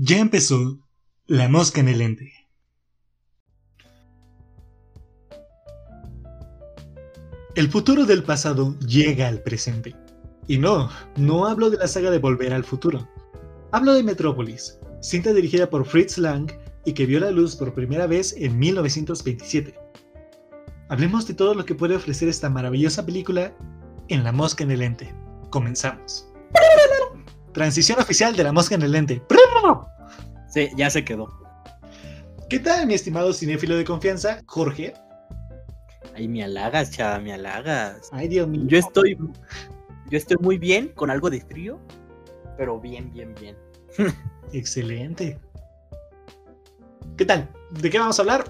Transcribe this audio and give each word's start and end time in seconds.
Ya 0.00 0.18
empezó 0.20 0.78
La 1.26 1.48
mosca 1.48 1.80
en 1.80 1.88
el 1.88 1.98
lente. 1.98 2.32
El 7.56 7.68
futuro 7.68 8.06
del 8.06 8.22
pasado 8.22 8.78
llega 8.78 9.26
al 9.26 9.42
presente. 9.42 9.96
Y 10.46 10.58
no, 10.58 10.88
no 11.16 11.46
hablo 11.46 11.68
de 11.68 11.78
la 11.78 11.88
saga 11.88 12.12
de 12.12 12.20
Volver 12.20 12.54
al 12.54 12.62
Futuro. 12.62 13.08
Hablo 13.72 13.92
de 13.92 14.04
Metrópolis, 14.04 14.78
cinta 15.00 15.32
dirigida 15.32 15.68
por 15.68 15.84
Fritz 15.84 16.16
Lang 16.16 16.48
y 16.84 16.92
que 16.92 17.04
vio 17.04 17.18
la 17.18 17.32
luz 17.32 17.56
por 17.56 17.74
primera 17.74 18.06
vez 18.06 18.36
en 18.38 18.56
1927. 18.56 19.74
Hablemos 20.90 21.26
de 21.26 21.34
todo 21.34 21.54
lo 21.54 21.64
que 21.64 21.74
puede 21.74 21.96
ofrecer 21.96 22.28
esta 22.28 22.48
maravillosa 22.48 23.04
película 23.04 23.52
en 24.06 24.22
La 24.22 24.30
mosca 24.30 24.62
en 24.62 24.70
el 24.70 24.78
lente. 24.78 25.12
Comenzamos. 25.50 26.28
Transición 27.58 27.98
oficial 27.98 28.36
de 28.36 28.44
La 28.44 28.52
mosca 28.52 28.76
en 28.76 28.82
el 28.82 28.92
lente. 28.92 29.20
Sí, 30.48 30.68
ya 30.76 30.90
se 30.90 31.04
quedó. 31.04 31.28
¿Qué 32.48 32.60
tal, 32.60 32.86
mi 32.86 32.94
estimado 32.94 33.32
cinéfilo 33.32 33.76
de 33.76 33.84
confianza, 33.84 34.40
Jorge? 34.46 34.94
Ay, 36.14 36.28
me 36.28 36.44
halagas, 36.44 36.92
chava, 36.92 37.18
me 37.18 37.32
halagas. 37.32 38.10
Ay, 38.12 38.28
Dios 38.28 38.46
mío. 38.46 38.62
Yo 38.66 38.78
estoy. 38.78 39.18
Yo 40.08 40.16
estoy 40.16 40.36
muy 40.40 40.56
bien, 40.56 40.92
con 40.94 41.10
algo 41.10 41.30
de 41.30 41.40
frío, 41.40 41.80
pero 42.56 42.78
bien, 42.78 43.12
bien, 43.12 43.34
bien. 43.40 43.56
Excelente. 44.52 45.36
¿Qué 47.16 47.24
tal? 47.24 47.50
¿De 47.72 47.90
qué 47.90 47.98
vamos 47.98 48.20
a 48.20 48.22
hablar? 48.22 48.44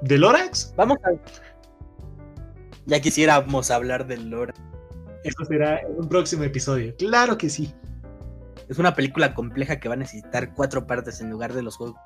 ¿De 0.00 0.16
Lorax? 0.16 0.72
Vamos 0.74 0.96
a. 1.04 1.10
Ya 2.86 2.98
quisiéramos 2.98 3.70
hablar 3.70 4.06
del 4.06 4.30
Lorax. 4.30 4.58
Eso 5.22 5.44
será 5.44 5.80
en 5.80 5.98
un 5.98 6.08
próximo 6.08 6.44
episodio. 6.44 6.96
Claro 6.96 7.36
que 7.36 7.50
sí. 7.50 7.74
Es 8.68 8.78
una 8.78 8.94
película 8.94 9.34
compleja 9.34 9.78
que 9.78 9.88
va 9.88 9.94
a 9.94 9.98
necesitar 9.98 10.52
cuatro 10.54 10.86
partes 10.86 11.20
en 11.20 11.30
lugar 11.30 11.52
de 11.52 11.62
los 11.62 11.76
juegos. 11.76 11.96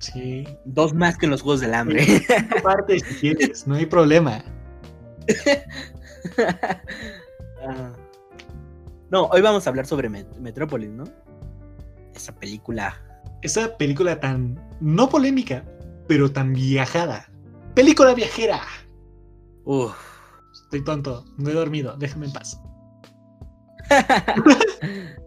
Sí. 0.00 0.46
Dos 0.64 0.94
más 0.94 1.16
que 1.18 1.26
en 1.26 1.30
los 1.30 1.42
juegos 1.42 1.60
del 1.60 1.74
hambre. 1.74 2.04
Cinco 2.04 2.62
partes 2.62 3.02
si 3.02 3.14
quieres, 3.16 3.66
no 3.66 3.74
hay 3.74 3.86
problema. 3.86 4.42
Ah. 7.66 7.92
No, 9.10 9.24
hoy 9.26 9.40
vamos 9.40 9.66
a 9.66 9.70
hablar 9.70 9.86
sobre 9.86 10.10
Met- 10.10 10.36
Metrópolis, 10.38 10.90
¿no? 10.90 11.04
Esa 12.14 12.34
película. 12.34 13.00
Esa 13.42 13.76
película 13.78 14.20
tan 14.20 14.58
no 14.80 15.08
polémica, 15.08 15.64
pero 16.06 16.30
tan 16.30 16.52
viajada. 16.52 17.30
Película 17.74 18.12
viajera. 18.14 18.60
Uf. 19.64 19.94
Estoy 20.64 20.84
tonto, 20.84 21.24
no 21.38 21.48
he 21.50 21.54
dormido, 21.54 21.96
déjame 21.96 22.26
en 22.26 22.32
paz. 22.32 22.60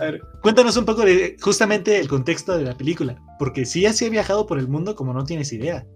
A 0.00 0.04
ver, 0.04 0.22
cuéntanos 0.40 0.76
un 0.78 0.86
poco 0.86 1.02
de 1.02 1.36
justamente 1.40 1.98
el 1.98 2.08
contexto 2.08 2.56
de 2.56 2.64
la 2.64 2.76
película, 2.76 3.22
porque 3.38 3.66
sí 3.66 3.84
así 3.84 4.06
he 4.06 4.10
viajado 4.10 4.46
por 4.46 4.58
el 4.58 4.66
mundo 4.66 4.94
como 4.94 5.12
no 5.12 5.24
tienes 5.24 5.52
idea. 5.52 5.86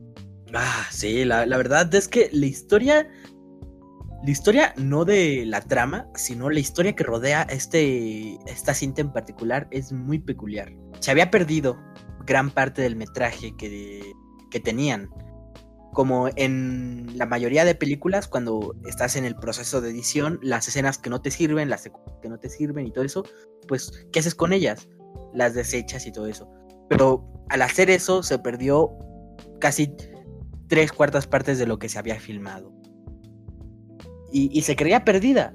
Ah, 0.53 0.87
sí, 0.91 1.25
la, 1.25 1.47
la 1.47 1.57
verdad 1.57 1.93
es 1.95 2.09
que 2.09 2.29
la 2.33 2.47
historia. 2.47 3.09
La 4.25 4.31
historia 4.31 4.73
no 4.79 5.05
de 5.05 5.45
la 5.45 5.61
trama, 5.61 6.07
sino 6.15 6.49
la 6.49 6.59
historia 6.59 6.95
que 6.95 7.05
rodea 7.05 7.43
este, 7.43 8.39
esta 8.47 8.73
cinta 8.73 9.03
en 9.03 9.13
particular 9.13 9.69
es 9.71 9.93
muy 9.93 10.19
peculiar. 10.19 10.73
Se 11.01 11.11
había 11.11 11.31
perdido 11.31 11.79
gran 12.25 12.51
parte 12.51 12.81
del 12.81 12.97
metraje 12.97 13.55
que, 13.59 14.15
que 14.51 14.61
tenían. 14.61 15.11
Como 15.95 16.29
en 16.37 17.17
la 17.17 17.25
mayoría 17.25 17.65
de 17.65 17.75
películas, 17.75 18.29
cuando 18.29 18.75
estás 18.85 19.17
en 19.17 19.25
el 19.25 19.37
proceso 19.37 19.81
de 19.81 19.91
edición, 19.91 20.41
las 20.43 20.69
escenas 20.69 20.99
que 20.99 21.09
no 21.09 21.23
te 21.23 21.31
sirven, 21.31 21.71
las 21.71 21.89
que 22.21 22.29
no 22.29 22.39
te 22.39 22.51
sirven 22.51 22.87
y 22.87 22.93
todo 22.93 23.05
eso, 23.05 23.25
pues, 23.69 24.07
¿qué 24.13 24.19
haces 24.19 24.35
con 24.35 24.53
ellas? 24.53 24.89
Las 25.33 25.55
desechas 25.55 26.07
y 26.07 26.13
todo 26.13 26.27
eso. 26.27 26.51
Pero 26.91 27.25
al 27.49 27.63
hacer 27.63 27.91
eso, 27.91 28.23
se 28.23 28.39
perdió 28.39 28.91
casi 29.61 29.95
tres 30.69 30.93
cuartas 30.93 31.27
partes 31.27 31.59
de 31.59 31.67
lo 31.67 31.79
que 31.79 31.89
se 31.89 31.99
había 31.99 32.19
filmado. 32.19 32.73
Y, 34.33 34.51
y 34.53 34.63
se 34.63 34.77
creía 34.77 35.05
perdida. 35.05 35.53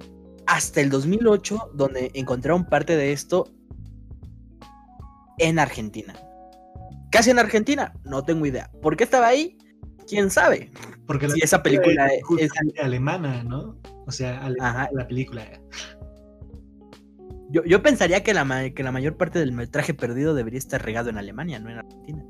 Hasta 0.47 0.81
el 0.81 0.89
2008, 0.89 1.71
donde 1.75 2.11
encontraron 2.15 2.65
parte 2.65 2.95
de 2.95 3.11
esto 3.11 3.51
en 5.37 5.59
Argentina. 5.59 6.13
Casi 7.11 7.31
en 7.31 7.39
Argentina, 7.39 7.93
no 8.03 8.23
tengo 8.23 8.45
idea. 8.45 8.71
¿Por 8.81 8.95
qué 8.95 9.03
estaba 9.03 9.27
ahí? 9.27 9.57
¿Quién 10.09 10.31
sabe? 10.31 10.71
Porque 11.05 11.27
la 11.27 11.35
esa 11.41 11.61
película 11.63 12.07
es 12.07 12.23
es- 12.39 12.51
alemana, 12.81 13.43
¿no? 13.43 13.77
O 14.07 14.11
sea, 14.11 14.49
Ajá. 14.59 14.89
la 14.91 15.07
película. 15.07 15.45
Yo, 17.51 17.63
yo 17.65 17.81
pensaría 17.81 18.23
que 18.23 18.33
la, 18.33 18.69
que 18.71 18.83
la 18.83 18.91
mayor 18.91 19.17
parte 19.17 19.39
del 19.39 19.51
metraje 19.51 19.93
perdido 19.93 20.33
debería 20.33 20.59
estar 20.59 20.83
regado 20.83 21.09
en 21.09 21.17
Alemania, 21.17 21.59
no 21.59 21.69
en 21.69 21.77
Argentina. 21.79 22.25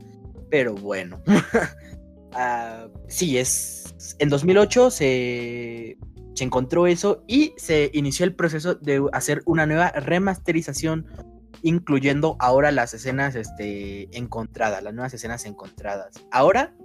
Pero 0.49 0.75
bueno. 0.75 1.21
Ah, 2.33 2.87
sí, 3.07 3.39
es. 3.39 3.95
En 4.19 4.29
2008 4.29 4.91
se, 4.91 5.97
se 6.35 6.43
encontró 6.43 6.85
eso 6.85 7.23
y 7.27 7.55
se 7.57 7.89
inició 7.91 8.23
el 8.23 8.35
proceso 8.35 8.75
de 8.75 9.03
hacer 9.13 9.41
una 9.47 9.65
nueva 9.65 9.89
remasterización, 9.89 11.07
incluyendo 11.63 12.35
ahora 12.39 12.71
las 12.71 12.93
escenas 12.93 13.33
este, 13.33 14.15
encontradas, 14.15 14.83
las 14.83 14.93
nuevas 14.93 15.11
escenas 15.15 15.43
encontradas. 15.45 16.23
Ahora, 16.31 16.75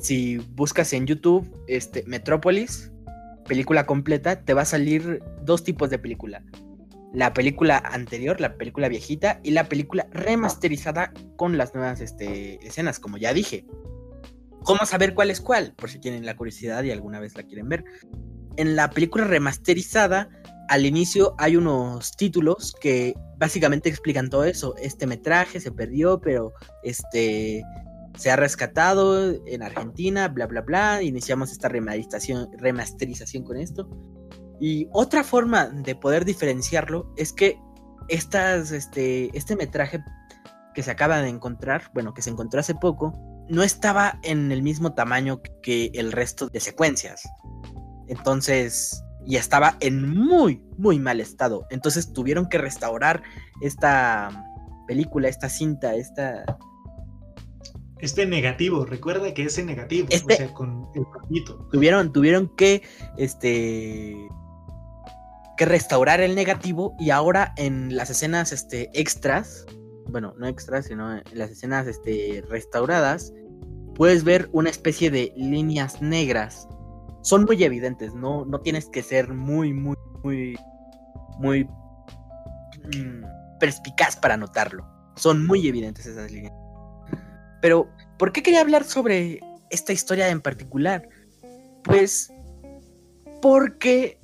si 0.00 0.38
buscas 0.38 0.92
en 0.92 1.06
YouTube 1.06 1.50
este, 1.66 2.04
Metrópolis, 2.06 2.92
película 3.46 3.86
completa, 3.86 4.44
te 4.44 4.54
va 4.54 4.62
a 4.62 4.66
salir 4.66 5.22
dos 5.42 5.64
tipos 5.64 5.90
de 5.90 5.98
película 5.98 6.42
la 7.12 7.32
película 7.32 7.78
anterior, 7.78 8.40
la 8.40 8.56
película 8.56 8.88
viejita, 8.88 9.40
y 9.42 9.52
la 9.52 9.68
película 9.68 10.06
remasterizada 10.12 11.12
con 11.36 11.56
las 11.56 11.74
nuevas 11.74 12.00
este, 12.00 12.64
escenas, 12.66 13.00
como 13.00 13.16
ya 13.16 13.32
dije. 13.32 13.66
¿Cómo 14.64 14.84
saber 14.84 15.14
cuál 15.14 15.30
es 15.30 15.40
cuál? 15.40 15.74
Por 15.76 15.90
si 15.90 15.98
tienen 15.98 16.26
la 16.26 16.36
curiosidad 16.36 16.82
y 16.82 16.90
alguna 16.90 17.20
vez 17.20 17.36
la 17.36 17.44
quieren 17.44 17.68
ver. 17.68 17.84
En 18.56 18.76
la 18.76 18.90
película 18.90 19.24
remasterizada, 19.24 20.28
al 20.68 20.84
inicio 20.84 21.34
hay 21.38 21.56
unos 21.56 22.16
títulos 22.16 22.74
que 22.80 23.14
básicamente 23.38 23.88
explican 23.88 24.28
todo 24.28 24.44
eso. 24.44 24.74
Este 24.76 25.06
metraje 25.06 25.60
se 25.60 25.72
perdió, 25.72 26.20
pero 26.20 26.52
este 26.82 27.62
se 28.16 28.30
ha 28.30 28.36
rescatado 28.36 29.34
en 29.46 29.62
Argentina, 29.62 30.28
bla, 30.28 30.46
bla, 30.46 30.62
bla. 30.62 31.02
Iniciamos 31.02 31.52
esta 31.52 31.68
remasterización, 31.68 33.44
con 33.44 33.56
esto. 33.56 33.88
Y 34.60 34.88
otra 34.92 35.22
forma 35.22 35.66
de 35.66 35.94
poder 35.94 36.24
diferenciarlo 36.24 37.12
es 37.16 37.32
que 37.32 37.60
estas, 38.08 38.72
este, 38.72 39.36
este 39.36 39.54
metraje 39.54 40.02
que 40.74 40.82
se 40.82 40.90
acaba 40.90 41.20
de 41.20 41.28
encontrar, 41.28 41.90
bueno, 41.94 42.14
que 42.14 42.22
se 42.22 42.30
encontró 42.30 42.60
hace 42.60 42.74
poco, 42.74 43.12
no 43.48 43.62
estaba 43.62 44.18
en 44.22 44.52
el 44.52 44.62
mismo 44.62 44.94
tamaño 44.94 45.40
que 45.62 45.90
el 45.94 46.12
resto 46.12 46.48
de 46.48 46.60
secuencias. 46.60 47.22
Entonces, 48.08 49.02
y 49.28 49.36
estaba 49.36 49.76
en 49.80 50.08
muy, 50.16 50.62
muy 50.76 50.98
mal 50.98 51.20
estado. 51.20 51.66
Entonces 51.70 52.12
tuvieron 52.12 52.48
que 52.48 52.58
restaurar 52.58 53.22
esta 53.60 54.30
película, 54.86 55.28
esta 55.28 55.48
cinta, 55.48 55.94
esta... 55.94 56.44
Este 58.00 58.26
negativo, 58.26 58.84
recuerda 58.84 59.32
que 59.34 59.44
ese 59.44 59.64
negativo, 59.64 60.06
Este- 60.10 60.34
o 60.34 60.36
sea, 60.36 60.54
con 60.54 60.88
el 60.94 61.04
papito. 61.06 61.68
Tuvieron, 61.72 62.12
tuvieron 62.12 62.48
que, 62.56 62.82
este, 63.16 64.16
que 65.56 65.64
restaurar 65.64 66.20
el 66.20 66.34
negativo 66.34 66.94
y 66.98 67.10
ahora 67.10 67.52
en 67.56 67.96
las 67.96 68.10
escenas, 68.10 68.52
este, 68.52 68.90
extras, 68.98 69.66
bueno, 70.10 70.34
no 70.38 70.46
extras, 70.46 70.86
sino 70.86 71.16
en 71.16 71.22
las 71.32 71.50
escenas, 71.50 71.86
este, 71.86 72.44
restauradas, 72.48 73.32
puedes 73.94 74.22
ver 74.22 74.48
una 74.52 74.70
especie 74.70 75.10
de 75.10 75.32
líneas 75.36 76.00
negras. 76.00 76.68
Son 77.22 77.44
muy 77.44 77.62
evidentes, 77.64 78.14
no, 78.14 78.44
no 78.44 78.60
tienes 78.60 78.88
que 78.88 79.02
ser 79.02 79.34
muy, 79.34 79.74
muy, 79.74 79.96
muy, 80.22 80.56
muy 81.40 81.64
mm, 81.64 83.58
perspicaz 83.58 84.16
para 84.16 84.36
notarlo. 84.36 84.86
Son 85.16 85.44
muy 85.44 85.66
evidentes 85.66 86.06
esas 86.06 86.30
líneas. 86.30 86.54
Pero, 87.60 87.88
¿por 88.18 88.32
qué 88.32 88.42
quería 88.42 88.60
hablar 88.60 88.84
sobre 88.84 89.40
esta 89.70 89.92
historia 89.92 90.28
en 90.28 90.40
particular? 90.40 91.08
Pues 91.84 92.32
porque 93.40 94.18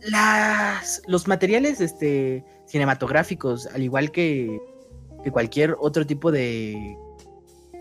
las, 0.00 1.02
los 1.06 1.28
materiales 1.28 1.80
este, 1.80 2.44
cinematográficos, 2.66 3.66
al 3.66 3.82
igual 3.82 4.10
que, 4.10 4.60
que 5.22 5.30
cualquier 5.30 5.76
otro 5.78 6.06
tipo 6.06 6.32
de 6.32 6.96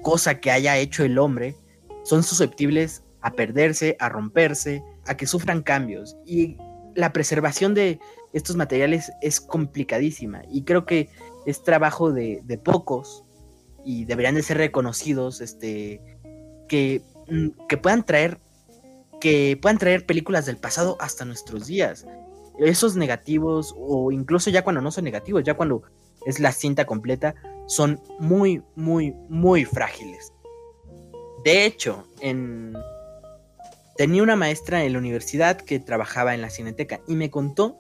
cosa 0.02 0.40
que 0.40 0.52
haya 0.52 0.78
hecho 0.78 1.04
el 1.04 1.18
hombre, 1.18 1.56
son 2.04 2.24
susceptibles 2.24 3.04
a 3.22 3.32
perderse, 3.34 3.96
a 4.00 4.10
romperse, 4.10 4.84
a 5.06 5.16
que 5.16 5.28
sufran 5.28 5.62
cambios. 5.62 6.18
Y 6.26 6.58
la 6.96 7.14
preservación 7.14 7.74
de 7.74 8.00
estos 8.34 8.56
materiales 8.56 9.12
es 9.22 9.40
complicadísima. 9.40 10.42
Y 10.50 10.64
creo 10.64 10.86
que 10.86 11.10
es 11.46 11.64
trabajo 11.64 12.12
de, 12.12 12.42
de 12.44 12.58
pocos 12.58 13.24
y 13.86 14.06
deberían 14.06 14.36
de 14.36 14.44
ser 14.44 14.58
reconocidos 14.58 15.42
este, 15.42 16.02
que, 16.68 17.02
mm, 17.28 17.68
que 17.68 17.78
puedan 17.78 18.06
traer 18.06 18.38
que 19.22 19.58
puedan 19.62 19.78
traer 19.78 20.06
películas 20.06 20.46
del 20.46 20.58
pasado 20.58 20.98
hasta 21.00 21.24
nuestros 21.24 21.68
días. 21.68 22.06
Esos 22.60 22.98
negativos, 22.98 23.74
o 23.78 24.12
incluso 24.12 24.50
ya 24.50 24.64
cuando 24.64 24.82
no 24.82 24.92
son 24.92 25.06
negativos, 25.06 25.44
ya 25.44 25.54
cuando 25.54 25.84
es 26.26 26.40
la 26.40 26.52
cinta 26.52 26.86
completa, 26.86 27.36
son 27.68 28.02
muy, 28.20 28.62
muy, 28.76 29.14
muy 29.30 29.64
frágiles. 29.64 30.34
De 31.46 31.66
hecho, 31.66 32.06
en... 32.20 32.74
tenía 33.96 34.24
una 34.24 34.36
maestra 34.36 34.84
en 34.84 34.94
la 34.94 35.00
universidad 35.00 35.58
que 35.58 35.80
trabajaba 35.80 36.34
en 36.34 36.42
la 36.42 36.50
cineteca 36.50 37.00
y 37.08 37.16
me 37.16 37.30
contó 37.30 37.78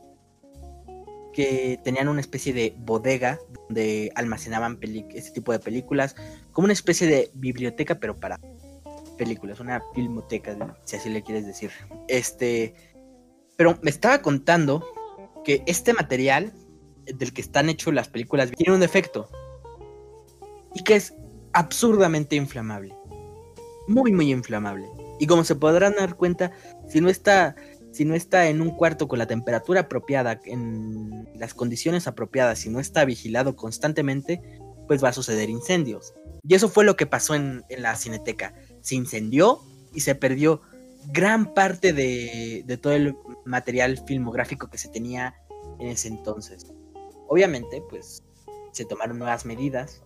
que 1.33 1.79
tenían 1.83 2.07
una 2.07 2.21
especie 2.21 2.53
de 2.53 2.73
bodega 2.77 3.39
donde 3.67 4.11
almacenaban 4.15 4.77
este 4.81 5.31
tipo 5.31 5.51
de 5.51 5.59
películas, 5.59 6.15
como 6.51 6.65
una 6.65 6.73
especie 6.73 7.07
de 7.07 7.31
biblioteca, 7.33 7.99
pero 7.99 8.19
para 8.19 8.39
películas, 9.17 9.59
una 9.59 9.81
filmoteca, 9.93 10.75
si 10.83 10.95
así 10.95 11.09
le 11.09 11.23
quieres 11.23 11.45
decir. 11.45 11.71
Este, 12.07 12.73
pero 13.55 13.77
me 13.81 13.91
estaba 13.91 14.21
contando 14.21 14.83
que 15.43 15.63
este 15.67 15.93
material 15.93 16.51
del 17.05 17.33
que 17.33 17.41
están 17.41 17.69
hechos 17.69 17.93
las 17.93 18.09
películas 18.09 18.51
tiene 18.51 18.73
un 18.73 18.79
defecto 18.79 19.29
y 20.73 20.83
que 20.83 20.95
es 20.95 21.13
absurdamente 21.53 22.35
inflamable, 22.35 22.95
muy 23.87 24.11
muy 24.11 24.31
inflamable. 24.31 24.87
Y 25.19 25.27
como 25.27 25.43
se 25.43 25.55
podrán 25.55 25.93
dar 25.95 26.15
cuenta, 26.15 26.51
si 26.87 26.99
no 26.99 27.09
está 27.09 27.55
si 27.91 28.05
no 28.05 28.15
está 28.15 28.47
en 28.47 28.61
un 28.61 28.71
cuarto 28.71 29.07
con 29.07 29.19
la 29.19 29.27
temperatura 29.27 29.81
apropiada, 29.81 30.39
en 30.45 31.27
las 31.35 31.53
condiciones 31.53 32.07
apropiadas, 32.07 32.59
si 32.59 32.69
no 32.69 32.79
está 32.79 33.05
vigilado 33.05 33.55
constantemente, 33.55 34.41
pues 34.87 35.03
va 35.03 35.09
a 35.09 35.13
suceder 35.13 35.49
incendios. 35.49 36.13
Y 36.47 36.55
eso 36.55 36.69
fue 36.69 36.85
lo 36.85 36.95
que 36.95 37.05
pasó 37.05 37.35
en, 37.35 37.63
la 37.69 37.95
cineteca. 37.95 38.53
Se 38.81 38.95
incendió 38.95 39.59
y 39.93 40.01
se 40.01 40.15
perdió 40.15 40.61
gran 41.11 41.53
parte 41.53 41.93
de, 41.93 42.63
de, 42.65 42.77
todo 42.77 42.93
el 42.93 43.15
material 43.45 44.01
filmográfico 44.05 44.69
que 44.69 44.77
se 44.77 44.89
tenía 44.89 45.35
en 45.79 45.89
ese 45.89 46.07
entonces. 46.07 46.67
Obviamente, 47.27 47.83
pues 47.89 48.23
se 48.71 48.85
tomaron 48.85 49.19
nuevas 49.19 49.45
medidas 49.45 50.01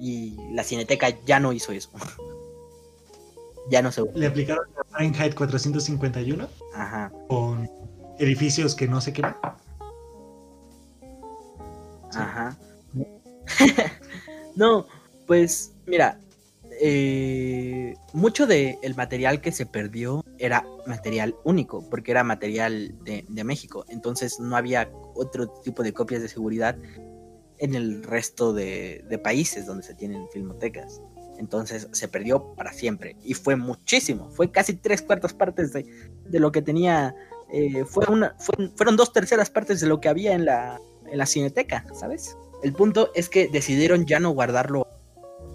y 0.00 0.36
la 0.52 0.64
cineteca 0.64 1.08
ya 1.24 1.40
no 1.40 1.52
hizo 1.52 1.72
eso. 1.72 1.90
ya 3.70 3.82
no 3.82 3.92
se 3.92 4.02
Le 4.14 4.26
aplicaron 4.26 4.64
Fahrenheit 4.96 5.34
451 5.34 6.48
Ajá. 6.74 7.12
con 7.28 7.70
edificios 8.18 8.74
que 8.74 8.88
no 8.88 9.02
se 9.02 9.12
queman. 9.12 9.36
Ajá. 12.14 12.56
no, 14.56 14.86
pues 15.26 15.74
mira, 15.86 16.18
eh, 16.80 17.94
mucho 18.14 18.46
del 18.46 18.78
el 18.80 18.94
material 18.94 19.42
que 19.42 19.52
se 19.52 19.66
perdió 19.66 20.24
era 20.38 20.64
material 20.86 21.34
único, 21.44 21.86
porque 21.90 22.12
era 22.12 22.24
material 22.24 22.94
de, 23.04 23.44
México. 23.44 23.84
Entonces 23.90 24.40
no 24.40 24.56
había 24.56 24.90
otro 25.14 25.48
tipo 25.62 25.82
de 25.82 25.92
copias 25.92 26.22
de 26.22 26.28
seguridad 26.28 26.74
en 27.58 27.74
el 27.74 28.02
resto 28.02 28.54
de, 28.54 29.04
de 29.10 29.18
países 29.18 29.66
donde 29.66 29.82
se 29.82 29.94
tienen 29.94 30.26
filmotecas. 30.32 31.02
Entonces 31.38 31.88
se 31.92 32.08
perdió 32.08 32.54
para 32.54 32.72
siempre. 32.72 33.16
Y 33.24 33.34
fue 33.34 33.56
muchísimo. 33.56 34.30
Fue 34.30 34.50
casi 34.50 34.74
tres 34.74 35.02
cuartas 35.02 35.34
partes 35.34 35.72
de, 35.72 35.86
lo 36.30 36.52
que 36.52 36.62
tenía. 36.62 37.14
Eh, 37.52 37.84
fue 37.84 38.06
una, 38.08 38.34
fueron 38.74 38.96
dos 38.96 39.12
terceras 39.12 39.50
partes 39.50 39.80
de 39.80 39.86
lo 39.86 40.00
que 40.00 40.08
había 40.08 40.34
en 40.34 40.44
la, 40.44 40.80
en 41.10 41.18
la 41.18 41.26
cineteca, 41.26 41.84
¿sabes? 41.94 42.36
El 42.62 42.72
punto 42.72 43.10
es 43.14 43.28
que 43.28 43.48
decidieron 43.48 44.06
ya 44.06 44.18
no 44.20 44.30
guardarlo. 44.30 44.86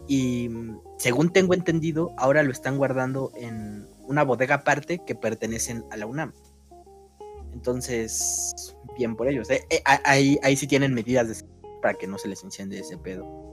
Y 0.07 0.49
según 0.97 1.31
tengo 1.31 1.53
entendido, 1.53 2.13
ahora 2.17 2.43
lo 2.43 2.51
están 2.51 2.77
guardando 2.77 3.31
en 3.35 3.87
una 4.05 4.23
bodega 4.23 4.55
aparte 4.55 5.01
que 5.05 5.15
pertenecen 5.15 5.83
a 5.89 5.97
la 5.97 6.05
UNAM. 6.05 6.33
Entonces, 7.53 8.75
bien 8.97 9.15
por 9.15 9.27
ellos. 9.27 9.49
¿eh? 9.49 9.65
Eh, 9.69 9.81
ahí, 9.85 10.39
ahí 10.43 10.55
sí 10.55 10.67
tienen 10.67 10.93
medidas 10.93 11.45
para 11.81 11.95
que 11.95 12.07
no 12.07 12.17
se 12.17 12.27
les 12.27 12.43
enciende 12.43 12.79
ese 12.79 12.97
pedo. 12.97 13.50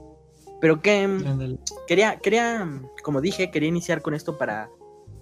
Pero 0.61 0.81
que 0.81 1.57
quería, 1.87 2.19
quería, 2.19 2.67
como 3.03 3.21
dije, 3.21 3.51
quería 3.51 3.69
iniciar 3.69 4.01
con 4.01 4.13
esto 4.13 4.37
para 4.37 4.69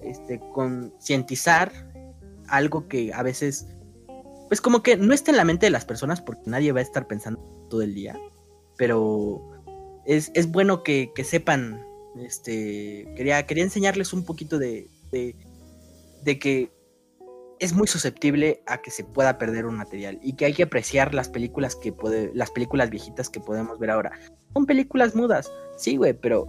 este, 0.02 0.40
concientizar 0.54 1.72
algo 2.48 2.88
que 2.88 3.14
a 3.14 3.24
veces, 3.24 3.68
pues 4.48 4.62
como 4.62 4.82
que 4.82 4.98
no 4.98 5.14
está 5.14 5.32
en 5.32 5.38
la 5.38 5.44
mente 5.46 5.66
de 5.66 5.72
las 5.72 5.86
personas 5.86 6.22
porque 6.22 6.50
nadie 6.50 6.72
va 6.72 6.80
a 6.80 6.84
estar 6.84 7.08
pensando 7.08 7.40
todo 7.70 7.82
el 7.82 7.94
día. 7.94 8.20
Pero 8.78 9.42
es, 10.06 10.32
es 10.34 10.52
bueno 10.52 10.84
que, 10.84 11.12
que, 11.14 11.24
sepan, 11.24 11.86
este, 12.20 13.08
quería, 13.16 13.46
quería 13.46 13.64
enseñarles 13.64 14.14
un 14.14 14.24
poquito 14.24 14.58
de, 14.58 14.90
de, 15.12 15.36
de 16.24 16.40
que 16.40 16.72
es 17.60 17.74
muy 17.74 17.88
susceptible 17.88 18.62
a 18.66 18.82
que 18.82 18.92
se 18.92 19.04
pueda 19.04 19.38
perder 19.38 19.66
un 19.66 19.76
material 19.76 20.20
y 20.22 20.34
que 20.34 20.46
hay 20.46 20.54
que 20.54 20.64
apreciar 20.64 21.14
las 21.14 21.30
películas 21.30 21.76
que 21.76 21.92
puede, 21.92 22.32
las 22.34 22.52
películas 22.52 22.90
viejitas 22.90 23.30
que 23.30 23.40
podemos 23.40 23.80
ver 23.80 23.92
ahora. 23.92 24.12
Son 24.54 24.66
películas 24.66 25.16
mudas, 25.16 25.52
sí, 25.78 25.98
güey, 25.98 26.14
pero 26.14 26.46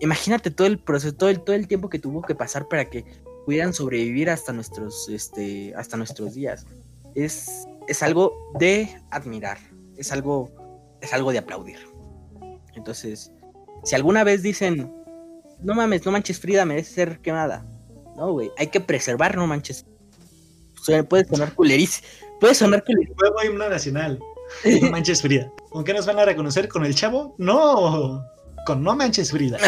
imagínate 0.00 0.50
todo 0.50 0.66
el 0.66 0.78
proceso, 0.78 1.14
todo 1.14 1.30
el, 1.30 1.40
todo 1.40 1.56
el 1.56 1.66
tiempo 1.66 1.88
que 1.88 1.98
tuvo 1.98 2.22
que 2.22 2.34
pasar 2.34 2.68
para 2.68 2.84
que 2.84 3.04
pudieran 3.44 3.72
sobrevivir 3.72 4.30
hasta 4.30 4.52
nuestros, 4.52 5.08
este, 5.08 5.74
hasta 5.74 5.96
nuestros 5.96 6.34
días. 6.34 6.66
Es, 7.14 7.66
es 7.88 8.02
algo 8.02 8.52
de 8.58 8.88
admirar, 9.10 9.58
es 9.96 10.12
algo, 10.12 10.50
es 11.00 11.12
algo 11.12 11.32
de 11.32 11.38
aplaudir. 11.38 11.78
Entonces, 12.74 13.32
si 13.84 13.94
alguna 13.94 14.22
vez 14.24 14.42
dicen, 14.42 14.92
no 15.60 15.74
mames, 15.74 16.04
no 16.04 16.12
manches 16.12 16.38
Frida, 16.38 16.64
merece 16.64 16.92
ser 16.92 17.20
quemada. 17.20 17.66
No, 18.16 18.32
güey, 18.32 18.50
hay 18.58 18.68
que 18.68 18.80
preservar, 18.80 19.36
no 19.36 19.46
manches 19.46 19.86
puede 21.08 21.24
sonar 21.24 21.54
culerísimo. 21.54 22.06
Puede 22.40 22.54
sonar 22.54 22.84
culerísimo. 22.84 23.16
Nuevo 23.20 23.42
himno 23.44 23.68
nacional. 23.68 24.18
No 24.64 24.90
manches 24.90 25.22
Frida. 25.22 25.50
¿Con 25.70 25.84
qué 25.84 25.92
nos 25.92 26.06
van 26.06 26.18
a 26.18 26.24
reconocer? 26.24 26.68
¿Con 26.68 26.84
el 26.84 26.94
chavo? 26.94 27.34
No. 27.38 28.24
Con 28.66 28.82
No 28.82 28.96
manches 28.96 29.30
Frida. 29.30 29.58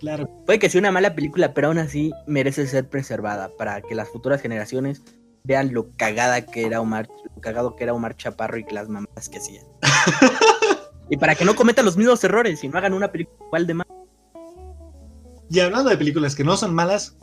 Claro. 0.00 0.28
Puede 0.46 0.58
que 0.58 0.68
sea 0.68 0.80
una 0.80 0.90
mala 0.90 1.14
película, 1.14 1.54
pero 1.54 1.68
aún 1.68 1.78
así 1.78 2.12
merece 2.26 2.66
ser 2.66 2.88
preservada 2.88 3.50
para 3.56 3.80
que 3.82 3.94
las 3.94 4.08
futuras 4.08 4.42
generaciones 4.42 5.02
vean 5.44 5.72
lo 5.72 5.90
cagada 5.96 6.44
que 6.44 6.66
era 6.66 6.80
Omar, 6.80 7.08
lo 7.34 7.40
cagado 7.40 7.76
que 7.76 7.84
era 7.84 7.94
Omar 7.94 8.16
Chaparro 8.16 8.58
y 8.58 8.64
que 8.64 8.74
las 8.74 8.88
mamás 8.88 9.28
que 9.28 9.38
hacían. 9.38 9.64
y 11.10 11.16
para 11.16 11.34
que 11.34 11.44
no 11.44 11.54
cometan 11.54 11.84
los 11.84 11.96
mismos 11.96 12.22
errores 12.24 12.62
y 12.64 12.68
no 12.68 12.78
hagan 12.78 12.94
una 12.94 13.12
película 13.12 13.46
igual 13.46 13.66
de 13.66 13.74
mal. 13.74 13.86
Y 15.50 15.60
hablando 15.60 15.90
de 15.90 15.96
películas 15.96 16.34
que 16.34 16.44
no 16.44 16.56
son 16.56 16.74
malas, 16.74 17.16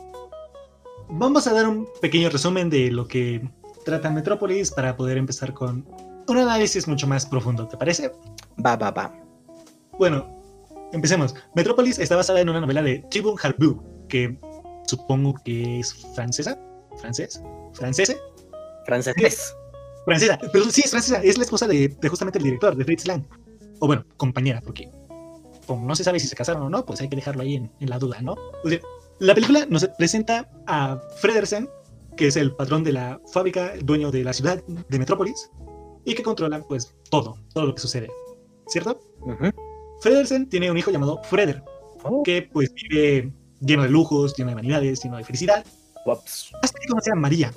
vamos 1.12 1.46
a 1.46 1.52
dar 1.52 1.68
un 1.68 1.88
pequeño 2.00 2.30
resumen 2.30 2.70
de 2.70 2.90
lo 2.90 3.06
que 3.06 3.42
trata 3.84 4.10
Metrópolis 4.10 4.70
para 4.70 4.96
poder 4.96 5.18
empezar 5.18 5.52
con 5.54 5.86
un 6.26 6.38
análisis 6.38 6.86
mucho 6.86 7.06
más 7.06 7.26
profundo, 7.26 7.66
¿te 7.66 7.76
parece? 7.76 8.12
Va, 8.64 8.76
va, 8.76 8.90
va. 8.90 9.12
Bueno, 9.98 10.40
empecemos. 10.92 11.34
Metrópolis 11.54 11.98
está 11.98 12.16
basada 12.16 12.40
en 12.40 12.48
una 12.48 12.60
novela 12.60 12.82
de 12.82 13.04
Thibon 13.10 13.36
Harbu, 13.42 14.06
que 14.08 14.38
supongo 14.86 15.34
que 15.44 15.80
es 15.80 15.94
francesa. 16.14 16.58
¿Francés? 16.98 17.42
¿Francese? 17.74 18.18
Francés. 18.86 19.54
Francesa, 20.04 20.38
pero 20.52 20.64
sí, 20.70 20.82
es 20.84 20.90
francesa. 20.90 21.22
Es 21.22 21.36
la 21.36 21.44
esposa 21.44 21.66
de, 21.66 21.96
justamente 22.08 22.38
el 22.38 22.44
director, 22.44 22.76
de 22.76 22.84
Fritz 22.84 23.06
Lang. 23.06 23.24
O 23.80 23.86
bueno, 23.86 24.04
compañera, 24.16 24.60
porque 24.60 24.90
como 25.66 25.86
no 25.86 25.94
se 25.94 26.04
sabe 26.04 26.18
si 26.18 26.26
se 26.26 26.34
casaron 26.34 26.62
o 26.62 26.68
no, 26.68 26.84
pues 26.84 27.00
hay 27.00 27.08
que 27.08 27.16
dejarlo 27.16 27.42
ahí 27.42 27.56
en, 27.56 27.70
la 27.80 27.98
duda, 27.98 28.20
¿no? 28.20 28.36
La 29.20 29.34
película 29.34 29.66
nos 29.68 29.86
presenta 29.98 30.48
a 30.66 30.98
Fredersen, 31.16 31.68
que 32.16 32.28
es 32.28 32.36
el 32.36 32.56
patrón 32.56 32.82
de 32.82 32.92
la 32.92 33.20
fábrica, 33.30 33.74
el 33.74 33.84
dueño 33.84 34.10
de 34.10 34.24
la 34.24 34.32
ciudad 34.32 34.64
de 34.66 34.98
Metrópolis, 34.98 35.50
y 36.06 36.14
que 36.14 36.22
controla 36.22 36.62
pues 36.62 36.94
todo, 37.10 37.36
todo 37.52 37.66
lo 37.66 37.74
que 37.74 37.82
sucede, 37.82 38.10
¿cierto? 38.66 38.98
Fredersen 40.00 40.48
tiene 40.48 40.70
un 40.70 40.78
hijo 40.78 40.90
llamado 40.90 41.22
Freder, 41.24 41.62
oh. 42.02 42.22
que 42.22 42.48
pues 42.50 42.72
vive 42.72 43.30
lleno 43.60 43.82
de 43.82 43.90
lujos, 43.90 44.34
lleno 44.38 44.52
de 44.52 44.54
vanidades, 44.54 45.04
lleno 45.04 45.18
de 45.18 45.24
felicidad. 45.24 45.66
Hasta 46.62 46.80
que 46.80 46.88
conoce 46.88 47.12
a 47.12 47.14
María, 47.14 47.52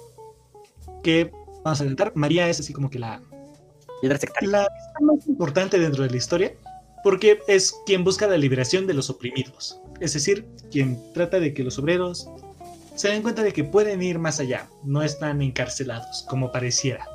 que 1.01 1.32
vamos 1.63 1.79
a 1.79 1.84
intentar, 1.86 2.12
María 2.13 2.50
es 2.50 2.60
así 2.60 2.74
como 2.74 2.89
que 2.89 3.00
la, 3.00 3.22
la 4.01 4.67
más 5.00 5.27
importante 5.27 5.79
dentro 5.79 6.03
de 6.03 6.10
la 6.10 6.17
historia, 6.17 6.53
porque 7.03 7.39
es 7.48 7.75
quien 7.86 8.03
busca 8.03 8.27
la 8.27 8.38
liberación 8.38 8.88
de 8.88 8.93
los 8.93 9.10
oprimidos 9.10 9.79
es 10.03 10.13
decir, 10.13 10.45
quien 10.69 11.00
trata 11.13 11.39
de 11.39 11.53
que 11.53 11.63
los 11.63 11.79
obreros 11.79 12.27
se 12.95 13.07
den 13.07 13.22
cuenta 13.22 13.41
de 13.41 13.53
que 13.53 13.63
pueden 13.63 14.03
ir 14.03 14.19
más 14.19 14.41
allá, 14.41 14.67
no 14.83 15.01
están 15.01 15.41
encarcelados 15.41 16.25
como 16.29 16.51
pareciera. 16.51 17.07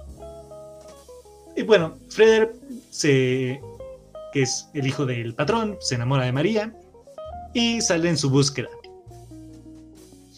Y 1.55 1.63
bueno, 1.63 1.99
Freder, 2.09 2.55
se, 2.91 3.61
que 4.33 4.43
es 4.43 4.69
el 4.73 4.87
hijo 4.87 5.05
del 5.05 5.35
patrón, 5.35 5.77
se 5.81 5.97
enamora 5.97 6.25
de 6.25 6.33
María 6.33 6.73
y 7.53 7.83
sale 7.83 8.09
en 8.09 8.17
su 8.17 8.31
búsqueda. 8.31 8.71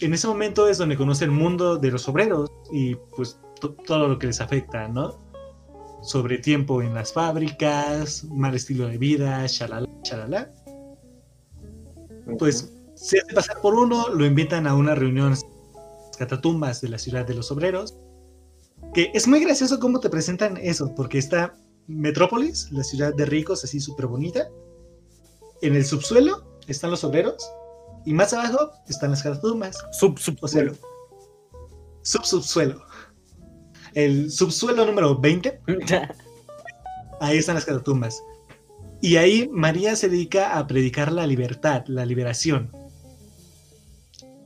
En 0.00 0.12
ese 0.12 0.26
momento 0.26 0.66
es 0.66 0.78
donde 0.78 0.97
conoce 0.97 1.25
el 1.25 1.30
mundo 1.30 1.76
de 1.76 1.92
los 1.92 2.09
obreros 2.09 2.50
y 2.73 2.97
pues 3.16 3.38
todo 3.87 4.09
lo 4.09 4.19
que 4.19 4.26
les 4.26 4.40
afecta, 4.40 4.88
¿no? 4.88 5.29
Sobre 6.02 6.38
tiempo 6.38 6.83
en 6.83 6.95
las 6.95 7.12
fábricas, 7.12 8.25
mal 8.25 8.54
estilo 8.54 8.87
de 8.88 8.99
vida, 8.99 9.47
shalala, 9.47 9.88
shalala 10.02 10.50
pues 12.38 12.73
se 12.95 13.19
hace 13.19 13.35
pasar 13.35 13.61
por 13.61 13.75
uno, 13.75 14.09
lo 14.09 14.25
invitan 14.25 14.66
a 14.66 14.75
una 14.75 14.95
reunión 14.95 15.35
catatumbas 16.19 16.80
de 16.80 16.90
la 16.90 16.99
ciudad 16.99 17.26
de 17.26 17.35
los 17.35 17.50
obreros, 17.50 17.97
que 18.92 19.11
es 19.14 19.26
muy 19.26 19.40
gracioso 19.40 19.80
cómo 19.80 20.00
te 20.00 20.11
presentan 20.11 20.57
eso, 20.59 20.95
porque 20.95 21.19
está 21.19 21.54
Metrópolis, 21.87 22.71
la 22.73 22.85
ciudad 22.85 23.14
de 23.14 23.25
ricos, 23.25 23.64
así 23.64 23.80
súper 23.80 24.07
bonita, 24.07 24.49
en 25.62 25.75
el 25.75 25.85
subsuelo 25.85 26.45
están 26.69 26.90
los 26.90 27.04
obreros 27.04 27.50
y 28.04 28.12
más 28.12 28.33
abajo 28.33 28.71
están 28.88 29.11
las 29.11 29.23
catatumbas. 29.23 29.76
Sub, 29.92 30.19
subsuelo. 30.19 30.75
sub 32.02 32.25
subsuelo. 32.25 32.83
El 33.94 34.30
subsuelo 34.30 34.85
número 34.85 35.18
20, 35.18 35.61
ahí 37.20 37.38
están 37.38 37.54
las 37.54 37.64
catatumbas. 37.64 38.23
Y 39.00 39.16
ahí 39.16 39.49
María 39.52 39.97
se 39.97 40.09
dedica 40.09 40.59
a 40.59 40.66
predicar 40.66 41.11
la 41.11 41.26
libertad, 41.26 41.85
la 41.87 42.04
liberación, 42.04 42.70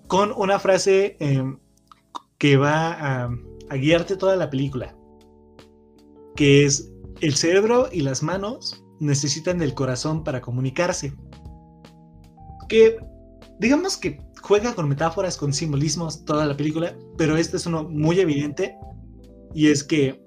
con 0.06 0.32
una 0.36 0.58
frase 0.58 1.16
em, 1.18 1.58
que 2.38 2.56
va 2.56 2.92
a, 2.92 3.30
a 3.70 3.76
guiarte 3.76 4.16
toda 4.16 4.36
la 4.36 4.50
película, 4.50 4.94
que 6.36 6.64
es 6.64 6.90
el 7.20 7.34
cerebro 7.34 7.88
y 7.90 8.00
las 8.02 8.22
manos 8.22 8.84
necesitan 9.00 9.58
del 9.58 9.74
corazón 9.74 10.22
para 10.22 10.40
comunicarse. 10.40 11.12
Que 12.68 12.98
digamos 13.58 13.96
que 13.96 14.20
juega 14.40 14.74
con 14.74 14.88
metáforas, 14.88 15.36
con 15.36 15.52
simbolismos 15.52 16.24
toda 16.24 16.46
la 16.46 16.56
película, 16.56 16.96
pero 17.16 17.36
este 17.36 17.56
es 17.56 17.66
uno 17.66 17.84
muy 17.84 18.20
evidente 18.20 18.76
y 19.54 19.68
es 19.68 19.84
que 19.84 20.22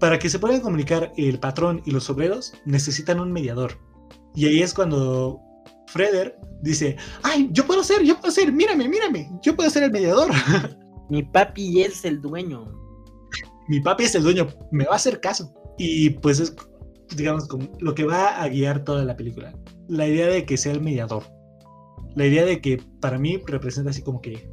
para 0.00 0.18
que 0.18 0.28
se 0.28 0.38
puedan 0.38 0.60
comunicar 0.60 1.12
el 1.16 1.38
patrón 1.38 1.82
y 1.84 1.90
los 1.90 2.10
obreros 2.10 2.52
necesitan 2.64 3.20
un 3.20 3.32
mediador. 3.32 3.78
Y 4.34 4.46
ahí 4.46 4.62
es 4.62 4.74
cuando 4.74 5.40
Freder 5.86 6.38
dice, 6.62 6.96
ay, 7.22 7.48
yo 7.52 7.66
puedo 7.66 7.82
ser, 7.82 8.02
yo 8.02 8.18
puedo 8.20 8.32
ser, 8.32 8.52
mírame, 8.52 8.88
mírame, 8.88 9.30
yo 9.42 9.56
puedo 9.56 9.70
ser 9.70 9.84
el 9.84 9.92
mediador. 9.92 10.30
Mi 11.10 11.22
papi 11.22 11.82
es 11.82 12.04
el 12.04 12.20
dueño. 12.20 12.72
Mi 13.68 13.80
papi 13.80 14.04
es 14.04 14.14
el 14.14 14.22
dueño, 14.22 14.48
me 14.72 14.84
va 14.84 14.92
a 14.92 14.96
hacer 14.96 15.20
caso. 15.20 15.52
Y 15.78 16.10
pues 16.10 16.40
es, 16.40 16.54
digamos, 17.16 17.46
como 17.48 17.68
lo 17.80 17.94
que 17.94 18.04
va 18.04 18.42
a 18.42 18.48
guiar 18.48 18.84
toda 18.84 19.04
la 19.04 19.16
película. 19.16 19.54
La 19.88 20.06
idea 20.06 20.26
de 20.26 20.44
que 20.44 20.56
sea 20.56 20.72
el 20.72 20.80
mediador. 20.80 21.22
La 22.14 22.26
idea 22.26 22.44
de 22.44 22.60
que 22.60 22.82
para 23.00 23.18
mí 23.18 23.42
representa 23.46 23.90
así 23.90 24.02
como 24.02 24.20
que 24.20 24.48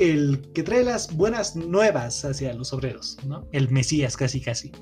el 0.00 0.40
que 0.54 0.62
trae 0.62 0.82
las 0.82 1.14
buenas 1.14 1.54
nuevas 1.54 2.24
hacia 2.24 2.54
los 2.54 2.72
obreros, 2.72 3.18
¿no? 3.26 3.46
El 3.52 3.70
Mesías 3.70 4.16
casi 4.16 4.40
casi. 4.40 4.72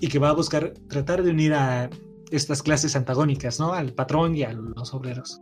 Y 0.00 0.08
que 0.08 0.18
va 0.18 0.30
a 0.30 0.34
buscar 0.34 0.74
tratar 0.88 1.22
de 1.22 1.30
unir 1.30 1.54
a 1.54 1.88
estas 2.30 2.62
clases 2.62 2.96
antagónicas, 2.96 3.60
¿no? 3.60 3.72
Al 3.72 3.92
patrón 3.92 4.34
y 4.34 4.42
a 4.42 4.52
los 4.52 4.92
obreros. 4.92 5.40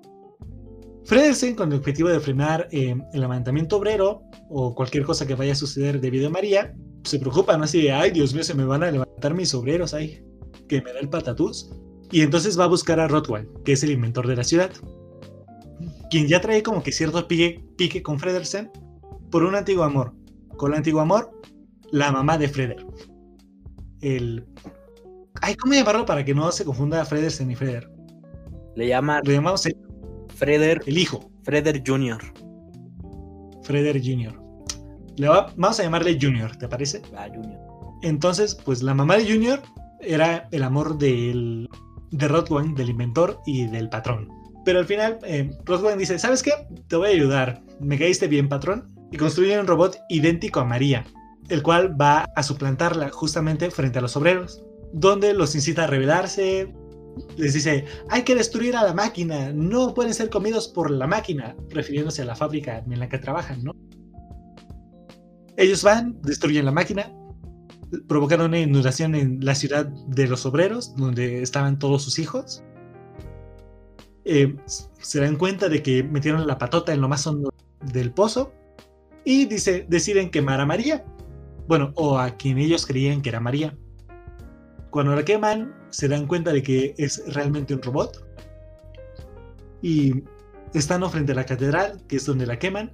Fredersen, 1.04 1.54
con 1.54 1.72
el 1.72 1.78
objetivo 1.78 2.10
de 2.10 2.20
frenar 2.20 2.68
eh, 2.70 2.94
el 3.14 3.20
levantamiento 3.20 3.78
obrero 3.78 4.20
o 4.50 4.74
cualquier 4.74 5.04
cosa 5.04 5.26
que 5.26 5.34
vaya 5.34 5.52
a 5.52 5.56
suceder 5.56 6.00
debido 6.00 6.28
a 6.28 6.30
María, 6.30 6.74
se 7.04 7.18
preocupa, 7.18 7.56
¿no? 7.56 7.64
Así 7.64 7.80
de, 7.80 7.92
ay, 7.92 8.10
Dios 8.10 8.34
mío, 8.34 8.44
se 8.44 8.54
me 8.54 8.64
van 8.64 8.82
a 8.82 8.90
levantar 8.90 9.32
mis 9.32 9.54
obreros 9.54 9.94
ahí, 9.94 10.22
que 10.68 10.82
me 10.82 10.92
da 10.92 11.00
el 11.00 11.08
patatús. 11.08 11.70
Y 12.10 12.20
entonces 12.20 12.58
va 12.58 12.64
a 12.64 12.68
buscar 12.68 13.00
a 13.00 13.08
Rothwell, 13.08 13.48
que 13.64 13.72
es 13.72 13.82
el 13.82 13.92
inventor 13.92 14.26
de 14.26 14.36
la 14.36 14.44
ciudad, 14.44 14.70
quien 16.10 16.26
ya 16.28 16.40
trae 16.40 16.62
como 16.62 16.82
que 16.82 16.92
cierto 16.92 17.26
pique, 17.28 17.64
pique 17.76 18.02
con 18.02 18.18
Fredersen 18.18 18.70
por 19.30 19.42
un 19.44 19.54
antiguo 19.54 19.84
amor. 19.84 20.14
Con 20.56 20.72
el 20.72 20.78
antiguo 20.78 21.00
amor, 21.00 21.30
la 21.92 22.10
mamá 22.12 22.36
de 22.38 22.48
Freder. 22.48 22.84
El. 24.00 24.46
Ay, 25.40 25.54
¿cómo 25.54 25.74
llamarlo 25.74 26.04
para 26.04 26.24
que 26.24 26.34
no 26.34 26.50
se 26.52 26.64
confunda 26.64 27.04
Fredersen 27.04 27.50
y 27.50 27.54
Freder? 27.54 27.90
Le 28.74 28.88
llama. 28.88 29.20
Le 29.24 29.34
llamamos 29.34 29.66
el, 29.66 29.76
Freder. 30.34 30.82
el 30.86 30.98
hijo, 30.98 31.30
Freder 31.44 31.82
Jr. 31.86 32.18
Freder 33.62 34.00
Jr. 34.02 34.40
Le 35.16 35.28
va- 35.28 35.52
vamos 35.56 35.78
a 35.80 35.82
llamarle 35.82 36.18
Junior, 36.20 36.56
¿te 36.56 36.68
parece? 36.68 37.02
Ah, 37.16 37.26
Junior. 37.32 37.58
Entonces, 38.02 38.54
pues 38.54 38.82
la 38.82 38.94
mamá 38.94 39.16
de 39.16 39.30
Junior 39.30 39.60
era 40.00 40.48
el 40.52 40.62
amor 40.62 40.96
del, 40.96 41.68
de 42.12 42.28
Rothwell, 42.28 42.74
del 42.74 42.90
inventor 42.90 43.40
y 43.44 43.66
del 43.66 43.88
patrón. 43.88 44.28
Pero 44.68 44.80
al 44.80 44.84
final, 44.84 45.18
eh, 45.24 45.50
Rothwell 45.64 45.96
dice, 45.96 46.18
¿sabes 46.18 46.42
qué? 46.42 46.52
Te 46.88 46.96
voy 46.96 47.08
a 47.08 47.12
ayudar. 47.12 47.62
Me 47.80 47.98
caíste 47.98 48.28
bien, 48.28 48.50
patrón. 48.50 48.86
Y 49.10 49.16
construye 49.16 49.58
un 49.58 49.66
robot 49.66 49.96
idéntico 50.10 50.60
a 50.60 50.66
María, 50.66 51.06
el 51.48 51.62
cual 51.62 51.98
va 51.98 52.26
a 52.36 52.42
suplantarla 52.42 53.08
justamente 53.08 53.70
frente 53.70 53.98
a 53.98 54.02
los 54.02 54.14
obreros, 54.18 54.62
donde 54.92 55.32
los 55.32 55.54
incita 55.54 55.84
a 55.84 55.86
rebelarse. 55.86 56.70
Les 57.38 57.54
dice, 57.54 57.86
hay 58.10 58.24
que 58.24 58.34
destruir 58.34 58.76
a 58.76 58.82
la 58.82 58.92
máquina, 58.92 59.54
no 59.54 59.94
pueden 59.94 60.12
ser 60.12 60.28
comidos 60.28 60.68
por 60.68 60.90
la 60.90 61.06
máquina, 61.06 61.56
refiriéndose 61.70 62.20
a 62.20 62.26
la 62.26 62.36
fábrica 62.36 62.84
en 62.86 63.00
la 63.00 63.08
que 63.08 63.16
trabajan, 63.16 63.64
¿no? 63.64 63.72
Ellos 65.56 65.82
van, 65.82 66.20
destruyen 66.20 66.66
la 66.66 66.72
máquina, 66.72 67.10
provocaron 68.06 68.48
una 68.48 68.60
inundación 68.60 69.14
en 69.14 69.42
la 69.42 69.54
ciudad 69.54 69.86
de 69.86 70.28
los 70.28 70.44
obreros, 70.44 70.94
donde 70.94 71.42
estaban 71.42 71.78
todos 71.78 72.02
sus 72.02 72.18
hijos. 72.18 72.62
Eh, 74.30 74.54
se 74.66 75.20
dan 75.20 75.36
cuenta 75.36 75.70
de 75.70 75.82
que 75.82 76.02
metieron 76.02 76.46
la 76.46 76.58
patota 76.58 76.92
en 76.92 77.00
lo 77.00 77.08
más 77.08 77.26
hondo 77.26 77.50
del 77.80 78.12
pozo 78.12 78.52
y 79.24 79.46
dice, 79.46 79.86
deciden 79.88 80.30
quemar 80.30 80.60
a 80.60 80.66
María. 80.66 81.02
Bueno, 81.66 81.92
o 81.94 82.18
a 82.18 82.36
quien 82.36 82.58
ellos 82.58 82.84
creían 82.84 83.22
que 83.22 83.30
era 83.30 83.40
María. 83.40 83.74
Cuando 84.90 85.14
la 85.14 85.24
queman, 85.24 85.74
se 85.88 86.08
dan 86.08 86.26
cuenta 86.26 86.52
de 86.52 86.62
que 86.62 86.94
es 86.98 87.22
realmente 87.32 87.72
un 87.72 87.80
robot. 87.80 88.22
Y 89.80 90.24
estando 90.74 91.08
frente 91.08 91.32
a 91.32 91.34
la 91.34 91.46
catedral, 91.46 92.02
que 92.06 92.16
es 92.16 92.26
donde 92.26 92.44
la 92.44 92.58
queman, 92.58 92.92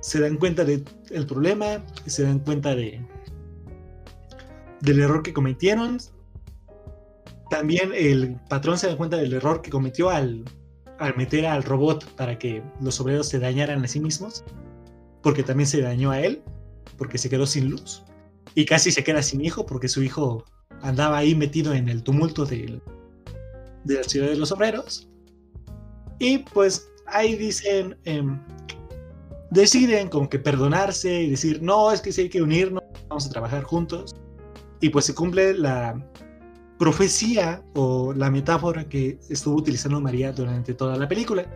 se 0.00 0.20
dan 0.20 0.36
cuenta 0.36 0.66
del 0.66 0.84
problema, 1.26 1.82
se 2.04 2.24
dan 2.24 2.40
cuenta 2.40 2.74
de, 2.74 3.00
del 4.82 5.00
error 5.00 5.22
que 5.22 5.32
cometieron. 5.32 5.96
También 7.50 7.92
el 7.94 8.36
patrón 8.48 8.78
se 8.78 8.88
da 8.88 8.96
cuenta 8.96 9.16
del 9.16 9.32
error 9.32 9.62
que 9.62 9.70
cometió 9.70 10.10
al, 10.10 10.44
al 10.98 11.16
meter 11.16 11.46
al 11.46 11.62
robot 11.62 12.04
para 12.16 12.38
que 12.38 12.62
los 12.80 13.00
obreros 13.00 13.28
se 13.28 13.38
dañaran 13.38 13.84
a 13.84 13.88
sí 13.88 14.00
mismos, 14.00 14.44
porque 15.22 15.42
también 15.42 15.66
se 15.68 15.80
dañó 15.80 16.10
a 16.10 16.20
él, 16.20 16.42
porque 16.96 17.18
se 17.18 17.28
quedó 17.30 17.46
sin 17.46 17.70
luz. 17.70 18.04
Y 18.54 18.64
casi 18.64 18.90
se 18.90 19.04
queda 19.04 19.22
sin 19.22 19.44
hijo, 19.44 19.64
porque 19.66 19.88
su 19.88 20.02
hijo 20.02 20.44
andaba 20.82 21.18
ahí 21.18 21.34
metido 21.34 21.72
en 21.74 21.88
el 21.88 22.02
tumulto 22.02 22.44
del- 22.44 22.82
de 23.84 23.94
la 23.94 24.02
ciudad 24.04 24.28
de 24.28 24.36
los 24.36 24.50
obreros. 24.50 25.08
Y 26.18 26.38
pues 26.38 26.88
ahí 27.06 27.36
dicen, 27.36 27.96
em, 28.04 28.40
deciden 29.50 30.08
como 30.08 30.28
que 30.28 30.38
perdonarse 30.38 31.22
y 31.22 31.30
decir, 31.30 31.62
no, 31.62 31.92
es 31.92 32.00
que 32.00 32.10
sí 32.12 32.22
hay 32.22 32.28
que 32.28 32.42
unirnos, 32.42 32.82
vamos 33.08 33.26
a 33.26 33.30
trabajar 33.30 33.62
juntos. 33.62 34.16
Y 34.80 34.88
pues 34.88 35.04
se 35.04 35.14
cumple 35.14 35.54
la 35.54 36.02
profecía 36.78 37.62
o 37.74 38.12
la 38.12 38.30
metáfora 38.30 38.88
que 38.88 39.18
estuvo 39.28 39.56
utilizando 39.56 40.00
María 40.00 40.32
durante 40.32 40.74
toda 40.74 40.96
la 40.96 41.08
película, 41.08 41.46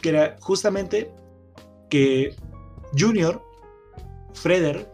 que 0.00 0.08
era 0.08 0.36
justamente 0.40 1.10
que 1.88 2.34
Junior, 2.96 3.42
Freder, 4.34 4.90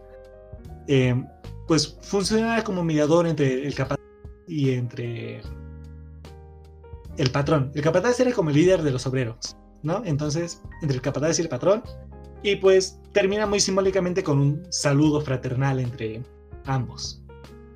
eh, 0.87 1.23
pues 1.67 1.97
funcionaba 2.01 2.63
como 2.63 2.83
mediador 2.83 3.27
entre 3.27 3.65
el 3.65 3.73
capataz 3.73 4.05
y 4.47 4.71
entre 4.71 5.41
el 7.17 7.31
patrón. 7.31 7.71
El 7.73 7.81
capataz 7.81 8.19
era 8.19 8.31
como 8.31 8.49
el 8.49 8.55
líder 8.55 8.83
de 8.83 8.91
los 8.91 9.07
obreros, 9.07 9.57
¿no? 9.81 10.03
Entonces, 10.05 10.61
entre 10.81 10.97
el 10.97 11.01
capataz 11.01 11.39
y 11.39 11.43
el 11.43 11.49
patrón, 11.49 11.83
y 12.43 12.57
pues 12.57 12.99
termina 13.11 13.47
muy 13.47 13.59
simbólicamente 13.59 14.23
con 14.23 14.39
un 14.39 14.67
saludo 14.69 15.21
fraternal 15.21 15.79
entre 15.79 16.21
ambos. 16.65 17.24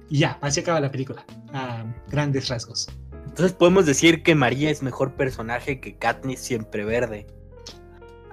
Y 0.09 0.19
ya, 0.19 0.37
así 0.41 0.61
acaba 0.61 0.79
la 0.79 0.91
película, 0.91 1.23
a 1.53 1.85
grandes 2.09 2.47
rasgos. 2.47 2.89
Entonces 3.27 3.53
podemos 3.53 3.85
decir 3.85 4.23
que 4.23 4.35
María 4.35 4.71
es 4.71 4.81
mejor 4.81 5.13
personaje 5.13 5.79
que 5.79 5.95
Katniss 5.95 6.39
siempre 6.39 6.83
verde. 6.83 7.27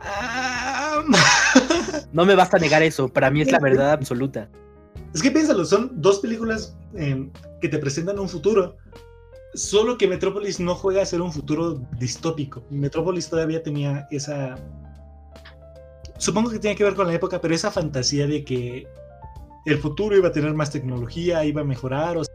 No 2.12 2.24
me 2.24 2.34
basta 2.34 2.58
negar 2.58 2.82
eso, 2.82 3.08
para 3.08 3.30
mí 3.30 3.42
es 3.42 3.50
la 3.50 3.58
verdad 3.58 3.92
absoluta. 3.92 4.48
Es 5.12 5.22
que 5.22 5.30
piénsalo, 5.30 5.64
son 5.64 5.90
dos 6.00 6.20
películas 6.20 6.76
eh, 6.94 7.28
que 7.60 7.68
te 7.68 7.78
presentan 7.78 8.18
un 8.18 8.28
futuro. 8.28 8.76
Solo 9.54 9.98
que 9.98 10.06
Metrópolis 10.06 10.60
no 10.60 10.74
juega 10.74 11.02
a 11.02 11.06
ser 11.06 11.20
un 11.20 11.32
futuro 11.32 11.82
distópico. 11.98 12.64
Metrópolis 12.70 13.28
todavía 13.28 13.62
tenía 13.62 14.06
esa. 14.10 14.56
Supongo 16.18 16.50
que 16.50 16.58
tiene 16.58 16.76
que 16.76 16.84
ver 16.84 16.94
con 16.94 17.06
la 17.06 17.14
época, 17.14 17.40
pero 17.40 17.54
esa 17.54 17.70
fantasía 17.70 18.26
de 18.26 18.44
que 18.44 18.86
el 19.66 19.78
futuro 19.78 20.16
iba 20.16 20.28
a 20.28 20.32
tener 20.32 20.54
más 20.54 20.70
tecnología, 20.70 21.44
iba 21.44 21.60
a 21.60 21.64
mejorar. 21.64 22.16
O 22.16 22.24
sea, 22.24 22.34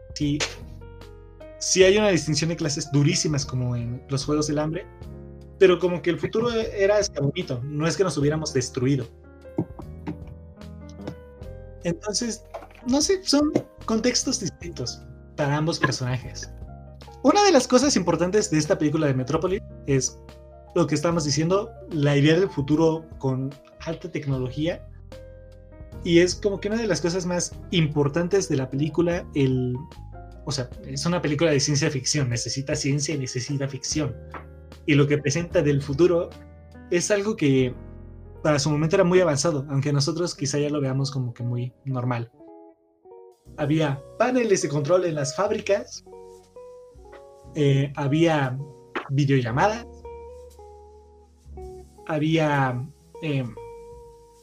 sí 1.58 1.82
hay 1.82 1.96
una 1.96 2.10
distinción 2.10 2.50
de 2.50 2.56
clases 2.56 2.90
durísimas 2.92 3.44
como 3.44 3.74
en 3.74 4.02
los 4.08 4.24
Juegos 4.24 4.46
del 4.46 4.58
Hambre, 4.58 4.86
pero 5.58 5.78
como 5.78 6.02
que 6.02 6.10
el 6.10 6.18
futuro 6.18 6.50
era 6.50 6.98
este 6.98 7.20
bonito, 7.20 7.60
no 7.64 7.86
es 7.86 7.96
que 7.96 8.04
nos 8.04 8.16
hubiéramos 8.18 8.52
destruido. 8.52 9.06
Entonces, 11.84 12.44
no 12.86 13.00
sé, 13.00 13.22
son 13.24 13.52
contextos 13.86 14.40
distintos 14.40 15.02
para 15.36 15.56
ambos 15.56 15.78
personajes. 15.78 16.50
Una 17.22 17.42
de 17.44 17.52
las 17.52 17.66
cosas 17.66 17.96
importantes 17.96 18.50
de 18.50 18.58
esta 18.58 18.76
película 18.76 19.06
de 19.06 19.14
Metrópolis 19.14 19.62
es 19.86 20.18
lo 20.74 20.86
que 20.86 20.94
estamos 20.94 21.24
diciendo, 21.24 21.70
la 21.90 22.16
idea 22.16 22.38
del 22.38 22.50
futuro 22.50 23.06
con 23.18 23.54
alta 23.80 24.10
tecnología. 24.10 24.84
Y 26.04 26.18
es 26.18 26.34
como 26.34 26.60
que 26.60 26.68
una 26.68 26.78
de 26.78 26.86
las 26.86 27.00
cosas 27.00 27.26
más 27.26 27.52
importantes 27.70 28.48
de 28.48 28.56
la 28.56 28.68
película, 28.68 29.24
el, 29.34 29.76
o 30.44 30.50
sea, 30.50 30.68
es 30.86 31.06
una 31.06 31.22
película 31.22 31.50
de 31.50 31.60
ciencia 31.60 31.90
ficción, 31.90 32.28
necesita 32.28 32.74
ciencia 32.74 33.14
y 33.14 33.18
necesita 33.18 33.68
ficción. 33.68 34.14
Y 34.86 34.94
lo 34.94 35.06
que 35.06 35.18
presenta 35.18 35.62
del 35.62 35.80
futuro 35.80 36.30
es 36.90 37.10
algo 37.10 37.36
que 37.36 37.74
para 38.42 38.58
su 38.58 38.70
momento 38.70 38.96
era 38.96 39.04
muy 39.04 39.20
avanzado, 39.20 39.64
aunque 39.70 39.92
nosotros 39.92 40.34
quizá 40.34 40.58
ya 40.58 40.68
lo 40.68 40.80
veamos 40.80 41.10
como 41.10 41.32
que 41.32 41.44
muy 41.44 41.72
normal. 41.84 42.30
Había 43.56 44.02
paneles 44.18 44.62
de 44.62 44.68
control 44.68 45.04
en 45.04 45.14
las 45.14 45.36
fábricas, 45.36 46.04
eh, 47.54 47.92
había 47.96 48.58
videollamadas, 49.10 49.86
había 52.08 52.84
em, 53.22 53.54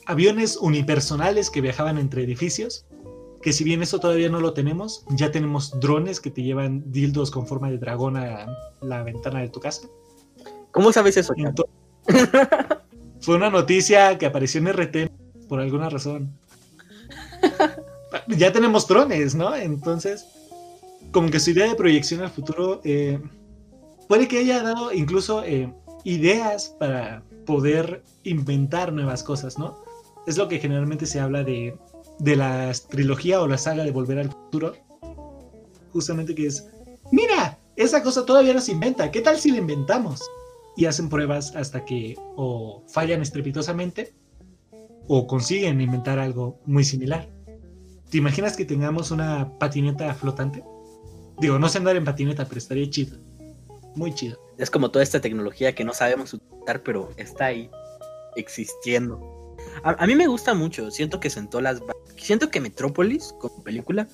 aviones 0.09 0.57
unipersonales 0.57 1.51
que 1.51 1.61
viajaban 1.61 1.99
entre 1.99 2.23
edificios, 2.23 2.83
que 3.43 3.53
si 3.53 3.63
bien 3.63 3.83
eso 3.83 3.99
todavía 3.99 4.27
no 4.27 4.41
lo 4.41 4.53
tenemos, 4.53 5.05
ya 5.11 5.31
tenemos 5.31 5.79
drones 5.79 6.19
que 6.19 6.31
te 6.31 6.41
llevan 6.41 6.91
dildos 6.91 7.29
con 7.29 7.45
forma 7.45 7.69
de 7.69 7.77
dragón 7.77 8.17
a 8.17 8.47
la 8.81 9.03
ventana 9.03 9.41
de 9.41 9.49
tu 9.49 9.59
casa. 9.59 9.87
¿Cómo 10.71 10.91
sabes 10.91 11.15
eso? 11.15 11.35
fue 13.21 13.35
una 13.35 13.51
noticia 13.51 14.17
que 14.17 14.25
apareció 14.25 14.59
en 14.61 14.73
RT 14.73 15.11
por 15.47 15.59
alguna 15.59 15.89
razón. 15.89 16.33
ya 18.29 18.51
tenemos 18.51 18.87
drones, 18.87 19.35
¿no? 19.35 19.55
Entonces, 19.55 20.25
como 21.11 21.29
que 21.29 21.39
su 21.39 21.51
idea 21.51 21.67
de 21.67 21.75
proyección 21.75 22.21
al 22.21 22.31
futuro 22.31 22.81
eh, 22.83 23.19
puede 24.07 24.27
que 24.27 24.39
haya 24.39 24.63
dado 24.63 24.91
incluso 24.91 25.43
eh, 25.43 25.71
ideas 26.03 26.75
para 26.79 27.21
poder 27.45 28.03
inventar 28.23 28.91
nuevas 28.91 29.21
cosas, 29.21 29.59
¿no? 29.59 29.87
Es 30.27 30.37
lo 30.37 30.47
que 30.47 30.59
generalmente 30.59 31.05
se 31.05 31.19
habla 31.19 31.43
de, 31.43 31.77
de 32.19 32.35
la 32.35 32.71
trilogía 32.89 33.41
o 33.41 33.47
la 33.47 33.57
saga 33.57 33.83
de 33.83 33.91
Volver 33.91 34.19
al 34.19 34.31
Futuro. 34.31 34.75
Justamente 35.91 36.35
que 36.35 36.47
es, 36.47 36.67
mira, 37.11 37.59
esa 37.75 38.03
cosa 38.03 38.25
todavía 38.25 38.53
no 38.53 38.61
se 38.61 38.73
inventa, 38.73 39.09
¿qué 39.09 39.21
tal 39.21 39.39
si 39.39 39.51
la 39.51 39.57
inventamos? 39.57 40.21
Y 40.75 40.85
hacen 40.85 41.09
pruebas 41.09 41.55
hasta 41.55 41.83
que 41.85 42.15
o 42.35 42.83
fallan 42.87 43.21
estrepitosamente 43.21 44.13
o 45.07 45.25
consiguen 45.27 45.81
inventar 45.81 46.19
algo 46.19 46.59
muy 46.65 46.83
similar. 46.83 47.27
¿Te 48.09 48.17
imaginas 48.17 48.57
que 48.57 48.65
tengamos 48.65 49.11
una 49.11 49.57
patineta 49.59 50.13
flotante? 50.13 50.63
Digo, 51.39 51.57
no 51.57 51.69
sé 51.69 51.77
andar 51.77 51.95
en 51.95 52.05
patineta, 52.05 52.45
pero 52.45 52.57
estaría 52.57 52.89
chido. 52.89 53.17
Muy 53.95 54.13
chido. 54.13 54.39
Es 54.57 54.69
como 54.69 54.91
toda 54.91 55.03
esta 55.03 55.21
tecnología 55.21 55.73
que 55.73 55.83
no 55.83 55.93
sabemos 55.93 56.33
utilizar, 56.33 56.83
pero 56.83 57.09
está 57.17 57.45
ahí, 57.45 57.69
existiendo. 58.35 59.38
A, 59.83 60.05
mí 60.05 60.15
me 60.15 60.27
gusta 60.27 60.53
mucho, 60.53 60.91
siento 60.91 61.19
que 61.19 61.29
sentó 61.29 61.61
las 61.61 61.81
siento 62.17 62.49
que 62.49 62.59
Metrópolis, 62.59 63.33
como 63.39 63.63
película, 63.63 64.07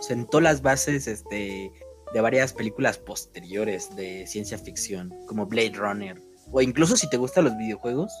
sentó 0.00 0.40
las 0.40 0.62
bases 0.62 1.06
este, 1.06 1.72
de 2.12 2.20
varias 2.20 2.52
películas 2.52 2.98
posteriores 2.98 3.94
de 3.96 4.26
ciencia 4.26 4.58
ficción, 4.58 5.12
como 5.26 5.46
Blade 5.46 5.72
Runner, 5.74 6.20
o 6.50 6.60
incluso 6.60 6.96
si 6.96 7.08
te 7.10 7.16
gustan 7.16 7.44
los 7.44 7.56
videojuegos, 7.56 8.12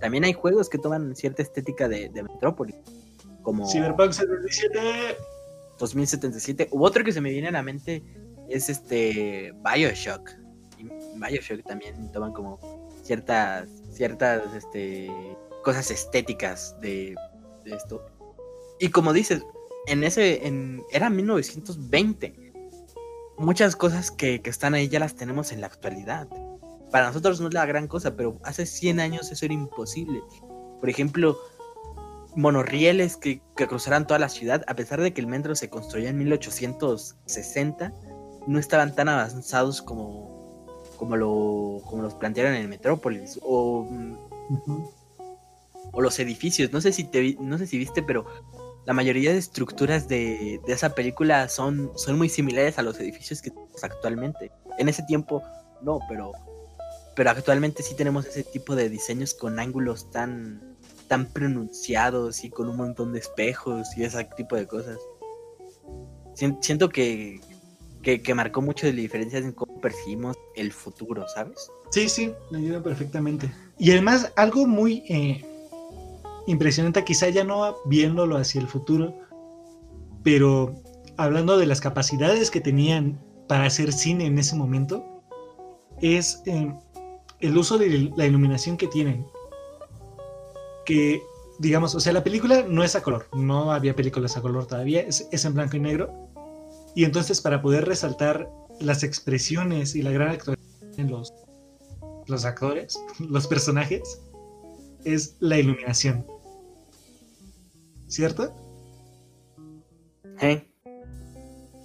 también 0.00 0.24
hay 0.24 0.32
juegos 0.32 0.68
que 0.68 0.78
toman 0.78 1.16
cierta 1.16 1.42
estética 1.42 1.88
de, 1.88 2.08
de 2.10 2.22
Metrópolis, 2.22 2.76
como 3.42 3.68
Cyberpunk 3.68 4.12
77, 4.12 5.16
2077, 5.78 6.68
u 6.70 6.84
otro 6.84 7.02
que 7.02 7.12
se 7.12 7.20
me 7.20 7.30
viene 7.30 7.48
a 7.48 7.52
la 7.52 7.62
mente 7.62 8.02
es 8.48 8.68
este 8.68 9.52
Bioshock, 9.64 10.30
Bioshock 11.16 11.64
también 11.66 12.10
toman 12.12 12.32
como 12.32 12.60
ciertas, 13.02 13.68
ciertas 13.90 14.42
este, 14.54 15.10
cosas 15.62 15.90
estéticas 15.90 16.76
de, 16.80 17.14
esto. 17.64 18.04
Y 18.78 18.88
como 18.90 19.12
dices, 19.12 19.42
en 19.86 20.04
ese, 20.04 20.46
en, 20.46 20.82
era 20.90 21.10
1920. 21.10 22.52
Muchas 23.38 23.76
cosas 23.76 24.10
que, 24.10 24.40
están 24.44 24.74
ahí 24.74 24.88
ya 24.88 25.00
las 25.00 25.16
tenemos 25.16 25.52
en 25.52 25.60
la 25.60 25.66
actualidad. 25.66 26.28
Para 26.90 27.06
nosotros 27.06 27.40
no 27.40 27.48
es 27.48 27.54
la 27.54 27.66
gran 27.66 27.88
cosa, 27.88 28.14
pero 28.16 28.38
hace 28.44 28.66
100 28.66 29.00
años 29.00 29.32
eso 29.32 29.44
era 29.44 29.54
imposible. 29.54 30.20
Por 30.80 30.88
ejemplo, 30.88 31.38
monorrieles 32.36 33.16
que, 33.16 33.40
que 33.56 33.66
cruzaran 33.66 34.06
toda 34.06 34.18
la 34.18 34.28
ciudad, 34.28 34.62
a 34.66 34.74
pesar 34.74 35.00
de 35.00 35.12
que 35.12 35.20
el 35.20 35.26
metro 35.26 35.54
se 35.54 35.70
construyó 35.70 36.08
en 36.08 36.18
1860, 36.18 37.92
no 38.46 38.58
estaban 38.58 38.94
tan 38.94 39.08
avanzados 39.08 39.82
como, 39.82 40.66
como, 40.96 41.16
lo, 41.16 41.80
como 41.84 42.02
los 42.02 42.14
plantearon 42.14 42.54
en 42.54 42.68
Metrópolis. 42.68 43.38
O, 43.42 43.88
o 45.92 46.00
los 46.00 46.18
edificios. 46.18 46.72
No 46.72 46.80
sé 46.80 46.92
si 46.92 47.04
te 47.04 47.36
no 47.40 47.58
sé 47.58 47.66
si 47.66 47.78
viste, 47.78 48.02
pero 48.02 48.26
la 48.84 48.92
mayoría 48.92 49.32
de 49.32 49.38
estructuras 49.38 50.08
de, 50.08 50.60
de, 50.66 50.72
esa 50.72 50.94
película 50.94 51.48
son, 51.48 51.92
son 51.96 52.18
muy 52.18 52.28
similares 52.28 52.78
a 52.78 52.82
los 52.82 52.98
edificios 52.98 53.40
que 53.40 53.50
tenemos 53.50 53.84
actualmente. 53.84 54.50
En 54.78 54.88
ese 54.88 55.02
tiempo, 55.04 55.42
no, 55.82 56.00
pero, 56.08 56.32
pero 57.14 57.30
actualmente 57.30 57.82
sí 57.82 57.94
tenemos 57.94 58.26
ese 58.26 58.42
tipo 58.42 58.74
de 58.74 58.88
diseños 58.88 59.34
con 59.34 59.60
ángulos 59.60 60.10
tan, 60.10 60.76
tan 61.06 61.26
pronunciados 61.26 62.42
y 62.44 62.50
con 62.50 62.68
un 62.68 62.76
montón 62.76 63.12
de 63.12 63.20
espejos 63.20 63.88
y 63.96 64.04
ese 64.04 64.24
tipo 64.36 64.56
de 64.56 64.66
cosas. 64.66 64.98
Siento 66.34 66.88
que, 66.88 67.40
que, 68.02 68.34
marcó 68.34 68.62
mucho 68.62 68.86
de 68.86 68.94
la 68.94 69.00
diferencia 69.00 69.38
en 69.38 69.52
cómo 69.52 69.80
percibimos 69.80 70.36
el 70.56 70.72
futuro, 70.72 71.26
¿sabes? 71.28 71.70
Sí, 71.90 72.08
sí, 72.08 72.32
me 72.50 72.58
ayuda 72.58 72.82
perfectamente. 72.82 73.52
Y 73.78 73.90
además, 73.90 74.32
algo 74.36 74.66
muy 74.66 75.04
eh, 75.08 75.44
impresionante, 76.46 77.04
quizá 77.04 77.28
ya 77.28 77.44
no 77.44 77.76
viéndolo 77.86 78.36
hacia 78.36 78.60
el 78.60 78.68
futuro, 78.68 79.14
pero 80.22 80.74
hablando 81.16 81.58
de 81.58 81.66
las 81.66 81.80
capacidades 81.80 82.50
que 82.50 82.60
tenían 82.60 83.20
para 83.48 83.66
hacer 83.66 83.92
cine 83.92 84.26
en 84.26 84.38
ese 84.38 84.56
momento, 84.56 85.04
es 86.00 86.42
eh, 86.46 86.72
el 87.40 87.56
uso 87.56 87.78
de 87.78 88.12
la 88.16 88.26
iluminación 88.26 88.76
que 88.76 88.88
tienen. 88.88 89.26
Que, 90.84 91.22
digamos, 91.58 91.94
o 91.94 92.00
sea, 92.00 92.12
la 92.12 92.24
película 92.24 92.64
no 92.68 92.82
es 92.82 92.96
a 92.96 93.02
color, 93.02 93.28
no 93.34 93.72
había 93.72 93.94
películas 93.94 94.36
a 94.36 94.42
color 94.42 94.66
todavía, 94.66 95.02
es 95.02 95.44
en 95.44 95.54
blanco 95.54 95.76
y 95.76 95.80
negro 95.80 96.32
y 96.94 97.04
entonces 97.04 97.40
para 97.40 97.62
poder 97.62 97.86
resaltar 97.86 98.50
las 98.80 99.02
expresiones 99.02 99.94
y 99.94 100.02
la 100.02 100.10
gran 100.10 100.30
actuación 100.30 100.66
en 100.96 101.10
los, 101.10 101.32
los 102.26 102.44
actores, 102.44 102.98
los 103.18 103.46
personajes, 103.46 104.20
es 105.04 105.36
la 105.40 105.58
iluminación. 105.58 106.26
¿Cierto? 108.12 108.54
¿Eh? 110.42 110.68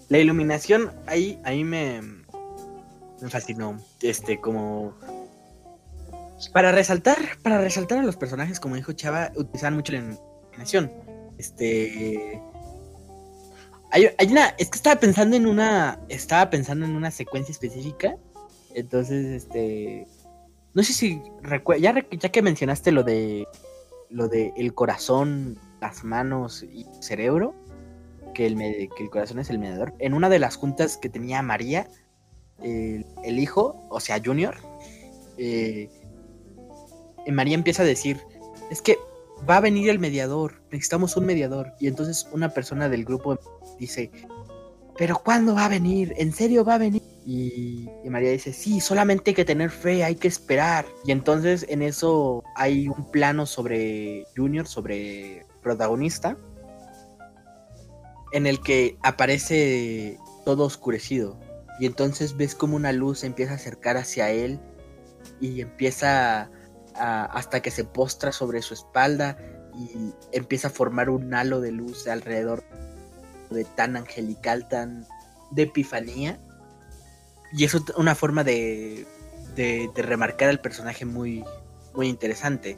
La 0.10 0.18
iluminación 0.18 0.92
ahí, 1.06 1.40
ahí 1.46 1.63
me, 1.63 2.02
me 3.22 3.30
fascinó. 3.30 3.80
Este, 4.02 4.42
como. 4.42 4.94
Para 6.52 6.74
resaltar, 6.74 7.18
para 7.44 7.62
resaltar 7.62 8.00
a 8.00 8.04
los 8.04 8.18
personajes, 8.18 8.60
como 8.60 8.76
dijo 8.76 8.92
Chava, 8.92 9.32
utilizan 9.38 9.76
mucho 9.76 9.94
la 9.94 10.00
iluminación. 10.00 10.92
Este 11.38 12.42
hay, 13.92 14.10
una, 14.30 14.48
es 14.58 14.70
que 14.70 14.76
estaba 14.76 15.00
pensando 15.00 15.38
en 15.38 15.48
una, 15.48 15.98
estaba 16.10 16.50
pensando 16.50 16.86
en 16.86 16.94
una 16.94 17.10
secuencia 17.10 17.54
específica. 17.54 18.18
Entonces, 18.76 19.28
este, 19.28 20.06
no 20.74 20.84
sé 20.84 20.92
si 20.92 21.22
ya, 21.80 22.06
ya 22.12 22.30
que 22.30 22.42
mencionaste 22.42 22.92
lo 22.92 23.04
de, 23.04 23.48
lo 24.10 24.28
de 24.28 24.52
el 24.58 24.74
corazón, 24.74 25.58
las 25.82 26.04
manos 26.04 26.63
y 26.63 26.86
cerebro, 27.02 27.54
que 28.34 28.46
el, 28.48 28.58
que 28.58 29.04
el 29.04 29.10
corazón 29.10 29.40
es 29.40 29.50
el 29.50 29.60
mediador. 29.60 29.94
En 30.00 30.13
una 30.13 30.30
de 30.30 30.40
las 30.40 30.56
juntas 30.56 30.98
que 30.98 31.10
tenía 31.10 31.42
María, 31.42 31.88
el, 32.62 33.40
hijo, 33.40 33.86
o 33.90 34.00
sea, 34.00 34.22
Junior, 34.24 34.56
eh, 35.38 35.90
María 37.32 37.56
empieza 37.56 37.84
a 37.84 37.86
decir, 37.86 38.20
es 38.72 38.82
que 38.82 38.98
va 39.48 39.58
a 39.58 39.62
venir 39.62 39.90
el 39.90 40.00
mediador, 40.00 40.62
necesitamos 40.72 41.18
un 41.18 41.26
mediador. 41.26 41.74
Y 41.80 41.88
entonces 41.88 42.28
una 42.32 42.50
persona 42.50 42.90
del 42.90 43.06
grupo 43.06 43.40
dice, 43.80 44.12
pero 44.98 45.22
¿cuándo 45.24 45.56
va 45.56 45.66
a 45.66 45.70
venir? 45.70 46.13
¿En 46.18 46.34
serio 46.34 46.66
va 46.66 46.76
a 46.76 46.80
venir? 46.80 47.02
Y, 47.26 47.90
María 48.06 48.32
dice, 48.32 48.54
sí, 48.54 48.80
solamente 48.80 49.32
hay 49.32 49.36
que 49.36 49.44
tener 49.44 49.70
fe, 49.70 50.04
hay 50.04 50.16
que 50.16 50.30
esperar. 50.30 50.86
Y 51.06 51.12
entonces 51.12 51.66
en 51.70 51.82
eso 51.82 52.44
hay 52.56 52.88
un 52.88 53.12
plano 53.12 53.46
sobre 53.46 54.26
Junior, 54.36 54.66
sobre 54.66 55.46
protagonista, 55.67 56.38
en 58.32 58.47
el 58.47 58.62
que 58.62 58.97
aparece 59.03 60.17
todo 60.45 60.63
oscurecido. 60.63 61.38
Y 61.80 61.86
entonces 61.86 62.38
ves 62.38 62.56
como 62.56 62.77
una 62.77 62.93
luz 62.93 63.23
empieza 63.23 63.51
a 63.51 63.56
acercar 63.56 63.97
hacia 63.97 64.32
él 64.32 64.60
y 65.41 65.62
empieza 65.62 66.49
hasta 66.95 67.62
que 67.62 67.69
se 67.69 67.84
postra 67.84 68.32
sobre 68.32 68.62
su 68.62 68.73
espalda 68.73 69.38
y 69.75 70.13
empieza 70.32 70.69
a 70.69 70.71
formar 70.71 71.10
un 71.10 71.34
halo 71.34 71.60
de 71.60 71.71
luz 71.71 72.08
alrededor 72.08 72.63
de 73.51 73.65
tan 73.65 73.97
angelical, 73.97 74.67
tan 74.69 75.06
de 75.51 75.63
epifanía. 75.63 76.39
Y 77.51 77.65
es 77.65 77.75
una 77.95 78.15
forma 78.15 78.43
de, 78.43 79.06
de, 79.56 79.91
remarcar 79.95 80.49
al 80.49 80.62
personaje 80.62 81.06
muy, 81.06 81.43
muy 81.93 82.08
interesante. 82.08 82.77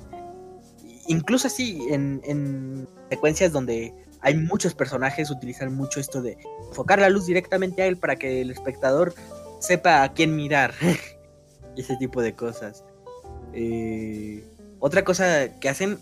Incluso 1.09 1.47
así, 1.47 1.85
en, 1.89 2.21
en 2.23 2.87
secuencias 3.09 3.51
donde 3.51 3.93
hay 4.21 4.35
muchos 4.37 4.73
personajes 4.73 5.29
utilizan 5.29 5.75
mucho 5.75 5.99
esto 5.99 6.21
de 6.21 6.37
enfocar 6.69 6.99
la 6.99 7.09
luz 7.09 7.25
directamente 7.25 7.81
a 7.81 7.87
él 7.87 7.97
para 7.97 8.15
que 8.15 8.41
el 8.41 8.51
espectador 8.51 9.13
sepa 9.59 10.03
a 10.03 10.13
quién 10.13 10.35
mirar. 10.35 10.73
ese 11.79 11.95
tipo 11.97 12.21
de 12.21 12.33
cosas. 12.33 12.83
Eh, 13.53 14.43
otra 14.79 15.03
cosa 15.03 15.49
que 15.59 15.69
hacen, 15.69 15.97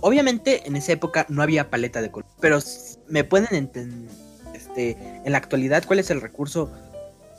obviamente 0.00 0.66
en 0.66 0.76
esa 0.76 0.92
época 0.92 1.26
no 1.28 1.42
había 1.42 1.70
paleta 1.70 2.02
de 2.02 2.10
color, 2.10 2.28
pero 2.40 2.58
me 3.08 3.24
pueden 3.24 3.54
entender, 3.54 4.10
este, 4.54 4.96
en 5.24 5.32
la 5.32 5.38
actualidad, 5.38 5.84
¿cuál 5.86 5.98
es 5.98 6.10
el 6.10 6.20
recurso 6.20 6.70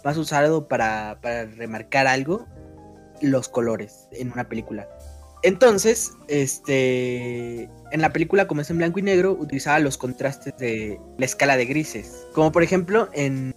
más 0.03 0.17
usado 0.17 0.67
para, 0.67 1.19
para 1.21 1.45
remarcar 1.45 2.07
algo? 2.07 2.45
Los 3.21 3.49
colores 3.49 4.07
en 4.11 4.31
una 4.31 4.47
película. 4.47 4.87
Entonces, 5.43 6.13
este, 6.27 7.63
en 7.91 8.01
la 8.01 8.11
película, 8.11 8.47
como 8.47 8.61
es 8.61 8.69
en 8.69 8.77
blanco 8.77 8.99
y 8.99 9.03
negro, 9.03 9.33
utilizaba 9.33 9.79
los 9.79 9.97
contrastes 9.97 10.57
de 10.57 10.99
la 11.17 11.25
escala 11.25 11.57
de 11.57 11.65
grises. 11.65 12.27
Como 12.33 12.51
por 12.51 12.63
ejemplo, 12.63 13.09
en, 13.13 13.55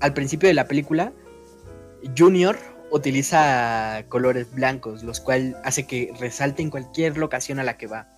al 0.00 0.14
principio 0.14 0.48
de 0.48 0.54
la 0.54 0.66
película, 0.66 1.12
Junior 2.16 2.56
utiliza 2.90 4.04
colores 4.08 4.52
blancos, 4.52 5.02
los 5.02 5.20
cuales 5.20 5.54
hace 5.64 5.86
que 5.86 6.12
resalte 6.18 6.62
en 6.62 6.70
cualquier 6.70 7.16
locación 7.16 7.58
a 7.58 7.64
la 7.64 7.78
que 7.78 7.86
va. 7.86 8.08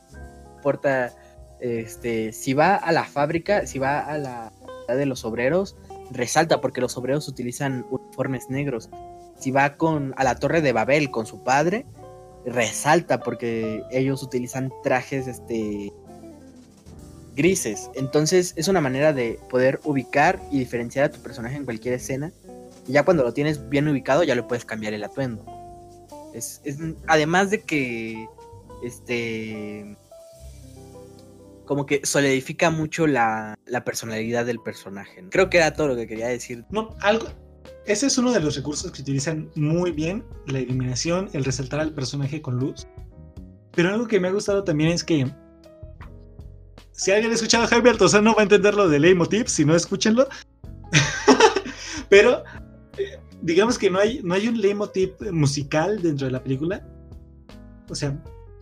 Importa, 0.56 1.14
este, 1.60 2.32
si 2.32 2.54
va 2.54 2.74
a 2.74 2.90
la 2.90 3.04
fábrica, 3.04 3.66
si 3.66 3.78
va 3.78 4.00
a 4.00 4.18
la 4.18 4.52
de 4.88 5.06
los 5.06 5.24
obreros, 5.24 5.76
resalta 6.10 6.60
porque 6.60 6.80
los 6.80 6.96
obreros 6.96 7.28
utilizan 7.28 7.86
uniformes 7.90 8.50
negros. 8.50 8.90
Si 9.38 9.50
va 9.50 9.76
con 9.76 10.14
a 10.16 10.24
la 10.24 10.36
torre 10.36 10.60
de 10.60 10.72
Babel 10.72 11.10
con 11.10 11.26
su 11.26 11.42
padre, 11.44 11.86
resalta 12.46 13.20
porque 13.20 13.82
ellos 13.90 14.22
utilizan 14.22 14.72
trajes 14.82 15.26
este 15.26 15.92
grises. 17.34 17.90
Entonces 17.94 18.52
es 18.56 18.68
una 18.68 18.80
manera 18.80 19.12
de 19.12 19.38
poder 19.50 19.80
ubicar 19.84 20.40
y 20.50 20.58
diferenciar 20.58 21.06
a 21.06 21.10
tu 21.10 21.20
personaje 21.20 21.56
en 21.56 21.64
cualquier 21.64 21.94
escena. 21.94 22.32
Y 22.86 22.92
ya 22.92 23.04
cuando 23.04 23.24
lo 23.24 23.32
tienes 23.32 23.68
bien 23.68 23.88
ubicado 23.88 24.22
ya 24.24 24.34
le 24.34 24.42
puedes 24.42 24.64
cambiar 24.64 24.94
el 24.94 25.04
atuendo. 25.04 25.44
Es, 26.34 26.60
además 27.06 27.50
de 27.50 27.62
que 27.62 28.26
este 28.82 29.96
como 31.64 31.86
que 31.86 32.04
solidifica 32.04 32.70
mucho 32.70 33.06
la, 33.06 33.58
la 33.64 33.84
personalidad 33.84 34.44
del 34.44 34.60
personaje. 34.60 35.24
Creo 35.30 35.48
que 35.48 35.56
era 35.56 35.72
todo 35.72 35.88
lo 35.88 35.96
que 35.96 36.06
quería 36.06 36.28
decir. 36.28 36.64
No, 36.68 36.94
algo, 37.00 37.28
ese 37.86 38.06
es 38.06 38.16
uno 38.16 38.32
de 38.32 38.40
los 38.40 38.56
recursos 38.56 38.90
que 38.90 39.02
utilizan 39.02 39.50
muy 39.54 39.92
bien, 39.92 40.24
la 40.46 40.60
iluminación, 40.60 41.28
el 41.32 41.44
resaltar 41.44 41.80
al 41.80 41.92
personaje 41.92 42.40
con 42.40 42.58
luz. 42.58 42.86
Pero 43.72 43.90
algo 43.90 44.06
que 44.06 44.20
me 44.20 44.28
ha 44.28 44.32
gustado 44.32 44.64
también 44.64 44.90
es 44.90 45.04
que 45.04 45.30
si 46.92 47.10
alguien 47.10 47.30
ha 47.32 47.34
escuchado 47.34 47.64
a 47.64 47.66
Javier 47.66 47.92
Altozano 47.92 48.34
va 48.34 48.40
a 48.40 48.44
entender 48.44 48.74
lo 48.74 48.88
de 48.88 49.00
leitmotiv, 49.00 49.48
si 49.48 49.64
no 49.64 49.74
escúchenlo. 49.74 50.28
Pero 52.08 52.44
eh, 52.96 53.18
digamos 53.42 53.78
que 53.78 53.90
no 53.90 53.98
hay, 53.98 54.20
no 54.22 54.34
hay 54.34 54.48
un 54.48 54.60
musical 55.32 56.00
dentro 56.00 56.26
de 56.26 56.32
la 56.32 56.42
película. 56.42 56.86
O 57.90 57.94
sea, 57.94 58.18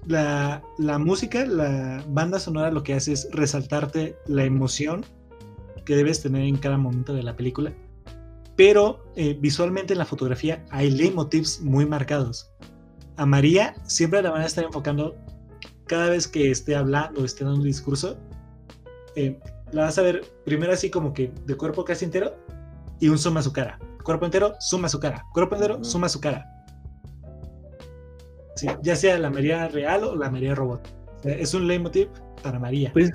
la, 0.09 0.63
la 0.79 0.99
música, 0.99 1.47
la 1.47 2.03
banda 2.09 2.41
sonora 2.41 2.73
lo 2.73 2.83
que 2.83 2.95
hace 2.95 3.13
es 3.13 3.29
resaltarte 3.31 4.17
la 4.27 4.45
emoción 4.45 5.05
que 5.85 5.95
debes 5.95 6.23
tener 6.23 6.43
en 6.43 6.57
cada 6.57 6.77
momento 6.77 7.13
de 7.13 7.23
la 7.23 7.37
película 7.37 7.73
pero 8.57 9.05
eh, 9.17 9.37
visualmente 9.41 9.95
en 9.95 9.99
la 9.99 10.05
fotografía 10.05 10.65
hay 10.71 10.91
leitmotivs 10.91 11.61
muy 11.61 11.87
marcados. 11.87 12.51
A 13.17 13.27
María 13.27 13.75
siempre 13.87 14.23
la 14.23 14.31
van 14.31 14.43
a 14.43 14.47
estar 14.47 14.65
enfocando 14.65 15.17
cada 15.87 16.11
vez 16.11 16.29
que 16.29 16.51
esté 16.51 16.75
hablando, 16.75 17.25
esté 17.25 17.45
dando 17.45 17.61
un 17.61 17.67
discurso. 17.67 18.17
Eh, 19.17 19.39
la 19.73 19.85
vas 19.85 19.99
a 19.99 20.03
ver 20.03 20.25
primero 20.45 20.73
así 20.73 20.91
como 20.91 21.13
que 21.13 21.33
de 21.47 21.55
cuerpo 21.57 21.85
casi 21.85 22.05
entero 22.05 22.37
y 23.01 23.09
un 23.09 23.19
suma 23.19 23.41
a 23.41 23.43
su 23.43 23.53
cara. 23.53 23.79
Cuerpo 24.05 24.25
entero, 24.25 24.55
suma 24.61 24.87
a 24.87 24.91
su 24.91 25.01
cara. 25.01 25.25
Cuerpo 25.33 25.55
entero, 25.55 25.83
suma 25.85 26.07
a 26.07 26.11
su 26.11 26.21
cara. 26.21 26.47
ya 28.83 28.97
sea 28.97 29.19
la 29.19 29.31
María 29.31 29.69
real 29.69 30.05
o 30.05 30.17
la 30.17 30.31
María 30.31 30.55
robot. 30.55 30.87
es 31.25 31.55
un 31.55 31.67
leitmotiv 31.67 32.09
para 32.43 32.59
María. 32.59 32.93
Pues 32.93 33.13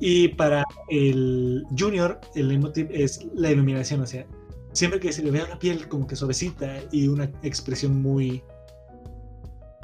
y 0.00 0.28
para 0.28 0.64
el 0.88 1.64
Junior, 1.78 2.20
el 2.34 2.50
emotive 2.50 3.02
es 3.02 3.24
la 3.34 3.50
iluminación, 3.50 4.00
o 4.00 4.06
sea, 4.06 4.26
siempre 4.72 5.00
que 5.00 5.12
se 5.12 5.22
le 5.22 5.30
vea 5.30 5.44
una 5.44 5.58
piel 5.58 5.88
como 5.88 6.06
que 6.06 6.16
suavecita 6.16 6.80
y 6.90 7.08
una 7.08 7.24
expresión 7.42 8.02
muy 8.02 8.42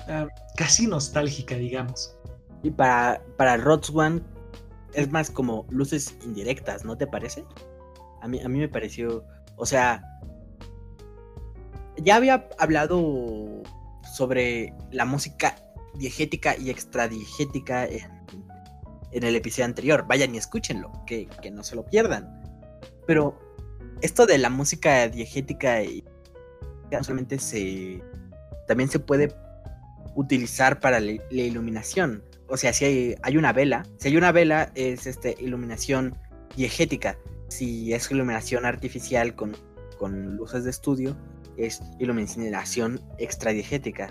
ah, 0.08 0.26
casi 0.56 0.86
nostálgica, 0.86 1.56
digamos. 1.56 2.16
Y 2.62 2.70
para, 2.70 3.22
para 3.36 3.54
One 3.54 4.22
es 4.94 5.10
más 5.12 5.30
como 5.30 5.66
luces 5.70 6.16
indirectas, 6.24 6.84
¿no 6.84 6.96
te 6.96 7.06
parece? 7.06 7.44
A 8.20 8.28
mí, 8.28 8.40
a 8.40 8.48
mí 8.48 8.58
me 8.58 8.68
pareció, 8.68 9.24
o 9.56 9.66
sea, 9.66 10.02
ya 11.98 12.16
había 12.16 12.48
hablado 12.58 13.62
sobre 14.14 14.72
la 14.90 15.04
música 15.04 15.54
diegética 15.94 16.56
y 16.56 16.70
extradiegética 16.70 17.86
en 17.86 18.17
en 19.12 19.24
el 19.24 19.36
episodio 19.36 19.64
anterior. 19.64 20.04
Vayan 20.06 20.34
y 20.34 20.38
escúchenlo, 20.38 20.92
que, 21.06 21.28
no 21.52 21.62
se 21.62 21.76
lo 21.76 21.84
pierdan. 21.84 22.42
Pero 23.06 23.38
esto 24.02 24.26
de 24.26 24.38
la 24.38 24.50
música 24.50 25.08
diegética 25.08 25.82
y 25.82 26.04
solamente 27.02 27.38
se 27.38 28.02
también 28.66 28.90
se 28.90 28.98
puede 28.98 29.34
utilizar 30.14 30.78
para 30.80 31.00
la, 31.00 31.12
iluminación. 31.30 32.22
O 32.48 32.56
sea, 32.56 32.72
si 32.72 33.16
hay, 33.22 33.36
una 33.36 33.52
vela, 33.52 33.86
si 33.98 34.08
hay 34.08 34.16
una 34.16 34.32
vela 34.32 34.70
es 34.74 35.06
este 35.06 35.36
iluminación 35.38 36.16
diegética. 36.56 37.18
Si 37.48 37.94
es 37.94 38.10
iluminación 38.10 38.66
artificial 38.66 39.34
con, 39.34 39.56
con 39.98 40.36
luces 40.36 40.64
de 40.64 40.70
estudio, 40.70 41.16
es 41.56 41.80
iluminación 41.98 43.00
extradiegética. 43.18 44.08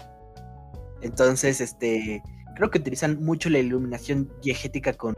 Entonces, 1.02 1.62
este, 1.62 2.24
creo 2.58 2.70
que 2.70 2.80
utilizan 2.80 3.24
mucho 3.24 3.50
la 3.50 3.60
iluminación 3.60 4.30
diegética 4.42 4.94
con 4.94 5.16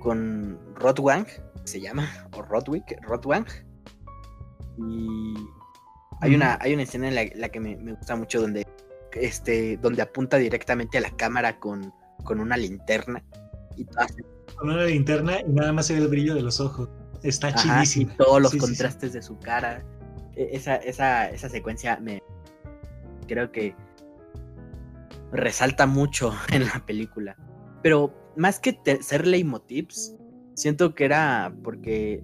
con 0.00 0.58
Rotwang, 0.74 1.26
se 1.64 1.80
llama, 1.80 2.08
o 2.36 2.42
Rotwick, 2.42 2.98
Rotwang. 3.02 3.46
Y 4.78 5.34
hay 6.20 6.34
una, 6.34 6.58
hay 6.60 6.74
una 6.74 6.82
escena 6.82 7.08
en 7.08 7.40
la, 7.40 7.48
que 7.48 7.60
me, 7.60 7.76
gusta 7.76 8.16
mucho 8.16 8.40
donde, 8.40 8.66
este, 9.12 9.76
donde 9.76 10.02
apunta 10.02 10.38
directamente 10.38 10.98
a 10.98 11.02
la 11.02 11.10
cámara 11.10 11.60
con, 11.60 11.92
con 12.24 12.40
una 12.40 12.56
linterna. 12.56 13.22
Y 13.76 13.84
con 14.56 14.70
una 14.70 14.84
linterna 14.84 15.40
y 15.40 15.52
nada 15.52 15.72
más 15.72 15.86
se 15.86 15.94
ve 15.94 16.00
el 16.00 16.08
brillo 16.08 16.34
de 16.34 16.42
los 16.42 16.60
ojos. 16.60 16.88
Está 17.22 17.54
chidísimo. 17.54 18.12
Y 18.12 18.16
todos 18.16 18.40
los 18.40 18.56
contrastes 18.56 19.12
de 19.12 19.22
su 19.22 19.38
cara. 19.38 19.84
E, 20.34 20.48
esa, 20.52 20.76
esa, 20.76 21.30
esa 21.30 21.48
secuencia 21.50 21.98
me 22.00 22.22
creo 23.28 23.52
que 23.52 23.74
resalta 25.32 25.86
mucho 25.86 26.32
en 26.52 26.66
la 26.66 26.84
película. 26.86 27.36
Pero 27.82 28.14
más 28.36 28.58
que 28.58 28.78
ser 29.00 29.26
leitmotivs, 29.26 30.14
siento 30.54 30.94
que 30.94 31.04
era 31.04 31.54
porque 31.62 32.22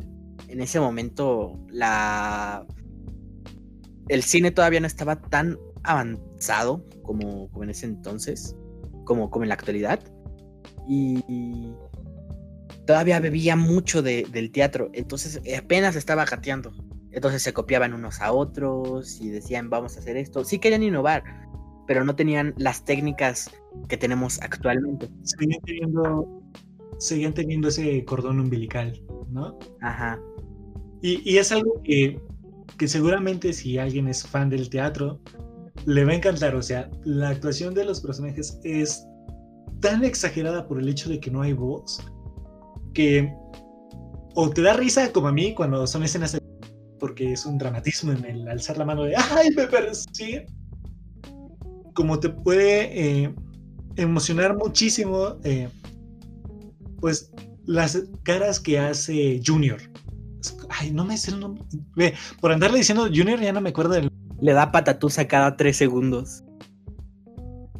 en 0.48 0.60
ese 0.60 0.80
momento 0.80 1.58
la 1.68 2.66
el 4.08 4.22
cine 4.22 4.50
todavía 4.50 4.80
no 4.80 4.86
estaba 4.86 5.20
tan 5.20 5.58
avanzado 5.82 6.84
como, 7.02 7.48
como 7.50 7.64
en 7.64 7.70
ese 7.70 7.86
entonces, 7.86 8.54
como, 9.04 9.30
como 9.30 9.44
en 9.44 9.48
la 9.48 9.54
actualidad. 9.54 10.00
Y 10.88 11.72
todavía 12.86 13.18
bebía 13.18 13.56
mucho 13.56 14.02
del 14.02 14.52
teatro, 14.52 14.90
entonces 14.92 15.40
apenas 15.56 15.96
estaba 15.96 16.26
jateando. 16.26 16.72
Entonces 17.10 17.42
se 17.42 17.52
copiaban 17.54 17.94
unos 17.94 18.20
a 18.20 18.30
otros 18.30 19.20
y 19.20 19.30
decían, 19.30 19.70
vamos 19.70 19.96
a 19.96 20.00
hacer 20.00 20.16
esto. 20.18 20.44
Sí 20.44 20.58
querían 20.58 20.82
innovar, 20.82 21.24
pero 21.86 22.04
no 22.04 22.14
tenían 22.16 22.54
las 22.56 22.84
técnicas 22.84 23.50
que 23.88 23.96
tenemos 23.96 24.40
actualmente. 24.42 25.08
Seguían 25.22 25.60
teniendo, 25.62 26.42
seguían 26.98 27.34
teniendo 27.34 27.68
ese 27.68 28.04
cordón 28.04 28.40
umbilical, 28.40 29.00
¿no? 29.30 29.58
Ajá. 29.80 30.20
Y, 31.02 31.36
es 31.36 31.52
algo 31.52 31.82
que, 31.84 32.20
que 32.78 32.88
seguramente 32.88 33.52
si 33.52 33.78
alguien 33.78 34.08
es 34.08 34.26
fan 34.26 34.50
del 34.50 34.68
teatro, 34.68 35.20
le 35.84 36.04
va 36.04 36.12
a 36.12 36.16
encantar. 36.16 36.56
O 36.56 36.62
sea, 36.62 36.90
la 37.04 37.28
actuación 37.28 37.74
de 37.74 37.84
los 37.84 38.00
personajes 38.00 38.58
es 38.64 39.06
tan 39.80 40.04
exagerada 40.04 40.66
por 40.66 40.80
el 40.80 40.88
hecho 40.88 41.08
de 41.08 41.20
que 41.20 41.30
no 41.30 41.42
hay 41.42 41.52
voz, 41.52 42.04
que 42.92 43.32
o 44.34 44.50
te 44.50 44.62
da 44.62 44.74
risa 44.74 45.12
como 45.12 45.28
a 45.28 45.32
mí 45.32 45.54
cuando 45.54 45.86
son 45.86 46.02
escenas 46.02 46.36
porque 46.98 47.32
es 47.32 47.46
un 47.46 47.58
dramatismo 47.58 48.12
en 48.12 48.24
el 48.24 48.48
alzar 48.48 48.78
la 48.78 48.84
mano 48.84 49.04
de 49.04 49.14
¡ay, 49.16 49.50
me 49.54 49.66
persigue! 49.66 50.46
Como 51.96 52.20
te 52.20 52.28
puede 52.28 53.24
eh, 53.24 53.34
emocionar 53.96 54.56
muchísimo, 54.56 55.38
eh, 55.42 55.68
pues 57.00 57.32
las 57.64 58.00
caras 58.22 58.60
que 58.60 58.78
hace 58.78 59.40
Junior. 59.44 59.80
Ay, 60.68 60.92
no 60.92 61.04
me 61.04 61.16
sé 61.16 61.32
el 61.32 61.40
nombre. 61.40 61.64
por 62.40 62.52
andarle 62.52 62.78
diciendo 62.78 63.08
Junior 63.12 63.40
ya 63.40 63.52
no 63.52 63.60
me 63.60 63.70
acuerdo 63.70 63.94
del... 63.94 64.12
Le 64.40 64.52
da 64.52 64.70
patatusa 64.70 65.26
cada 65.26 65.56
tres 65.56 65.78
segundos. 65.78 66.44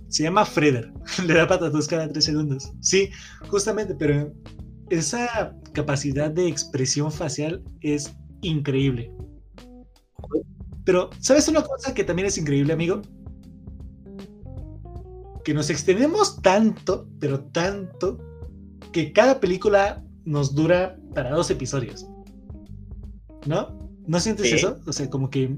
Se 0.09 0.23
llama 0.23 0.47
Freder. 0.47 0.91
Le 1.27 1.35
da 1.35 1.47
patatos 1.47 1.87
cada 1.87 2.09
tres 2.09 2.25
segundos. 2.25 2.73
Sí, 2.81 3.11
justamente, 3.49 3.95
pero 3.95 4.33
esa 4.89 5.55
capacidad 5.73 6.31
de 6.31 6.49
expresión 6.49 7.13
facial 7.13 7.63
es 7.83 8.17
increíble. 8.41 9.13
Pero, 10.85 11.11
¿sabes 11.21 11.49
una 11.49 11.63
cosa 11.63 11.93
que 11.93 12.05
también 12.05 12.29
es 12.29 12.39
increíble, 12.39 12.73
amigo? 12.73 13.03
Que 15.47 15.55
nos 15.55 15.71
extendemos 15.71 16.43
tanto, 16.43 17.09
pero 17.21 17.39
tanto, 17.39 18.19
que 18.91 19.13
cada 19.13 19.39
película 19.39 20.03
nos 20.25 20.57
dura 20.57 20.99
para 21.15 21.31
dos 21.31 21.49
episodios. 21.53 22.05
¿No? 23.47 23.79
¿No 24.09 24.19
sientes 24.19 24.53
eso? 24.53 24.81
O 24.89 24.93
sea, 24.93 25.09
como 25.09 25.31
que 25.31 25.55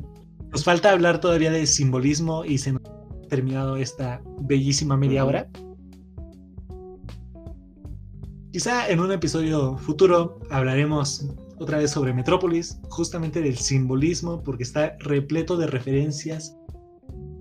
nos 0.52 0.62
falta 0.62 0.92
hablar 0.92 1.22
todavía 1.22 1.50
de 1.50 1.66
simbolismo 1.66 2.44
y 2.44 2.58
se 2.58 2.74
nos 2.74 2.82
ha 2.84 3.28
terminado 3.30 3.78
esta 3.78 4.20
bellísima 4.42 4.94
media 4.98 5.24
hora. 5.24 5.48
Quizá 8.52 8.90
en 8.90 9.00
un 9.00 9.10
episodio 9.10 9.78
futuro 9.78 10.38
hablaremos 10.50 11.30
otra 11.56 11.78
vez 11.78 11.92
sobre 11.92 12.12
Metrópolis, 12.12 12.78
justamente 12.90 13.40
del 13.40 13.56
simbolismo, 13.56 14.42
porque 14.42 14.64
está 14.64 14.98
repleto 14.98 15.56
de 15.56 15.66
referencias 15.66 16.54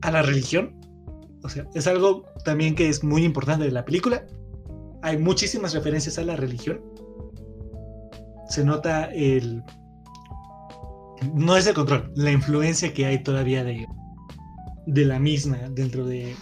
a 0.02 0.12
la 0.12 0.22
religión. 0.22 0.87
O 1.48 1.50
sea, 1.50 1.66
es 1.74 1.88
algo 1.88 2.26
también 2.44 2.76
que 2.76 2.90
es 2.90 3.06
muy 3.06 3.24
importante 3.24 3.64
de 3.64 3.72
la 3.72 3.86
película. 3.86 4.28
Hay 5.02 5.18
muchísimas 5.18 5.74
referencias 5.74 6.18
a 6.18 6.24
la 6.24 6.36
religión. 6.36 6.82
Se 8.50 8.66
nota 8.66 9.06
el... 9.06 9.64
No 11.34 11.56
es 11.56 11.66
el 11.66 11.74
control, 11.74 12.12
la 12.16 12.34
influencia 12.34 12.94
que 12.94 13.06
hay 13.06 13.24
todavía 13.24 13.64
de, 13.64 13.88
de 14.88 15.06
la 15.06 15.20
misma 15.20 15.58
dentro 15.70 16.06
de 16.06 16.36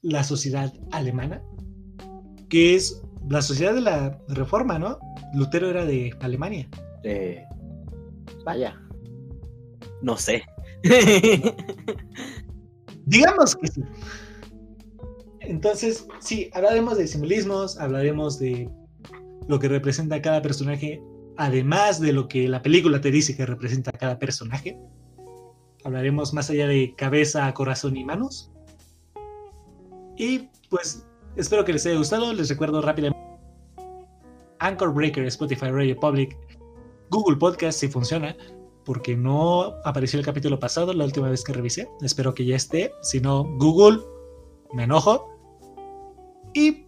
la 0.00 0.22
sociedad 0.22 0.72
alemana, 0.92 1.42
que 2.48 2.76
es 2.76 3.02
la 3.28 3.42
sociedad 3.42 3.74
de 3.74 3.80
la 3.80 4.16
reforma, 4.28 4.78
¿no? 4.78 5.00
Lutero 5.34 5.68
era 5.68 5.84
de 5.84 6.14
Alemania. 6.20 6.68
Eh, 7.02 7.42
vaya. 8.44 8.80
No 10.02 10.16
sé. 10.16 10.44
Digamos 13.06 13.56
que 13.56 13.66
sí. 13.66 13.82
Entonces, 15.44 16.06
sí, 16.20 16.50
hablaremos 16.52 16.96
de 16.96 17.06
simbolismos, 17.06 17.78
hablaremos 17.78 18.38
de 18.38 18.70
lo 19.48 19.58
que 19.58 19.68
representa 19.68 20.22
cada 20.22 20.40
personaje, 20.40 21.02
además 21.36 22.00
de 22.00 22.12
lo 22.12 22.28
que 22.28 22.48
la 22.48 22.62
película 22.62 23.00
te 23.00 23.10
dice 23.10 23.36
que 23.36 23.46
representa 23.46 23.92
cada 23.92 24.18
personaje. 24.18 24.78
Hablaremos 25.84 26.32
más 26.32 26.48
allá 26.50 26.68
de 26.68 26.94
cabeza, 26.96 27.52
corazón 27.54 27.96
y 27.96 28.04
manos. 28.04 28.52
Y 30.16 30.48
pues 30.68 31.04
espero 31.36 31.64
que 31.64 31.72
les 31.72 31.84
haya 31.86 31.96
gustado. 31.96 32.32
Les 32.32 32.48
recuerdo 32.48 32.80
rápidamente 32.80 33.20
Anchor 34.60 34.94
Breaker, 34.94 35.26
Spotify 35.26 35.70
Radio 35.70 35.96
Public, 35.96 36.36
Google 37.10 37.36
Podcast 37.36 37.80
si 37.80 37.88
funciona, 37.88 38.36
porque 38.84 39.16
no 39.16 39.74
apareció 39.84 40.20
el 40.20 40.24
capítulo 40.24 40.60
pasado 40.60 40.92
la 40.92 41.04
última 41.04 41.28
vez 41.28 41.42
que 41.42 41.52
revisé. 41.52 41.88
Espero 42.00 42.32
que 42.32 42.44
ya 42.44 42.54
esté. 42.54 42.92
Si 43.02 43.20
no, 43.20 43.44
Google, 43.58 43.98
me 44.72 44.84
enojo. 44.84 45.31
Y 46.54 46.84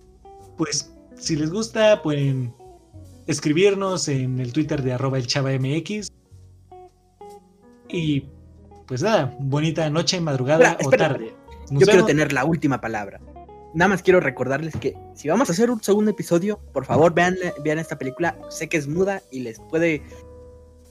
pues, 0.57 0.93
si 1.17 1.37
les 1.37 1.51
gusta, 1.51 2.03
pueden 2.03 2.55
escribirnos 3.27 4.09
en 4.09 4.41
el 4.41 4.53
Twitter 4.53 4.83
de 4.83 4.93
arroba 4.93 5.19
el 5.19 5.27
chava 5.27 5.51
MX. 5.53 6.09
Y 7.89 8.27
pues 8.87 9.03
nada, 9.03 9.35
bonita 9.41 9.89
noche, 9.91 10.21
madrugada 10.21 10.77
o 10.85 10.91
tarde. 10.91 11.35
Yo 11.71 11.87
quiero 11.87 12.05
tener 12.05 12.33
la 12.33 12.45
última 12.45 12.81
palabra 12.81 13.21
nada 13.75 13.89
más 13.89 14.03
quiero 14.03 14.21
recordarles 14.21 14.77
que 14.77 14.97
si 15.15 15.29
vamos 15.29 15.49
a 15.49 15.53
hacer 15.53 15.71
un 15.71 15.83
segundo 15.83 16.13
episodio, 16.13 16.59
por 16.73 16.87
favor 16.87 17.13
vean, 17.13 17.37
vean 17.63 17.79
esta 17.79 17.99
película. 17.99 18.39
Sé 18.49 18.69
que 18.69 18.77
es 18.77 18.87
muda 18.87 19.21
y 19.31 19.41
les 19.41 19.61
puede, 19.61 20.03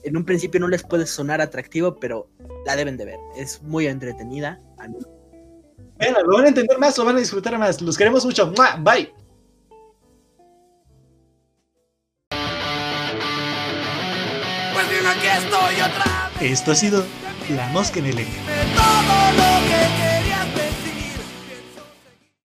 en 0.04 0.16
un 0.16 0.24
principio 0.24 0.60
no 0.60 0.68
les 0.68 0.82
puede 0.84 1.06
sonar 1.06 1.40
atractivo, 1.40 1.96
pero 1.96 2.28
la 2.66 2.76
deben 2.76 2.96
de 2.96 3.06
ver. 3.06 3.18
Es 3.36 3.62
muy 3.62 3.86
entretenida. 3.86 4.60
Bueno, 5.96 6.18
lo 6.24 6.36
van 6.36 6.46
a 6.46 6.48
entender 6.48 6.78
más, 6.78 6.98
lo 6.98 7.04
van 7.04 7.16
a 7.16 7.20
disfrutar 7.20 7.58
más. 7.58 7.80
Los 7.80 7.96
queremos 7.96 8.24
mucho. 8.24 8.52
Bye. 8.52 9.12
Pues 14.72 14.86
estoy 15.44 15.74
otra 15.80 16.30
Esto 16.40 16.72
ha 16.72 16.74
sido 16.74 17.04
La 17.50 17.68
Mosca 17.68 18.00
en 18.00 18.06
el 18.06 18.16
que 18.16 18.53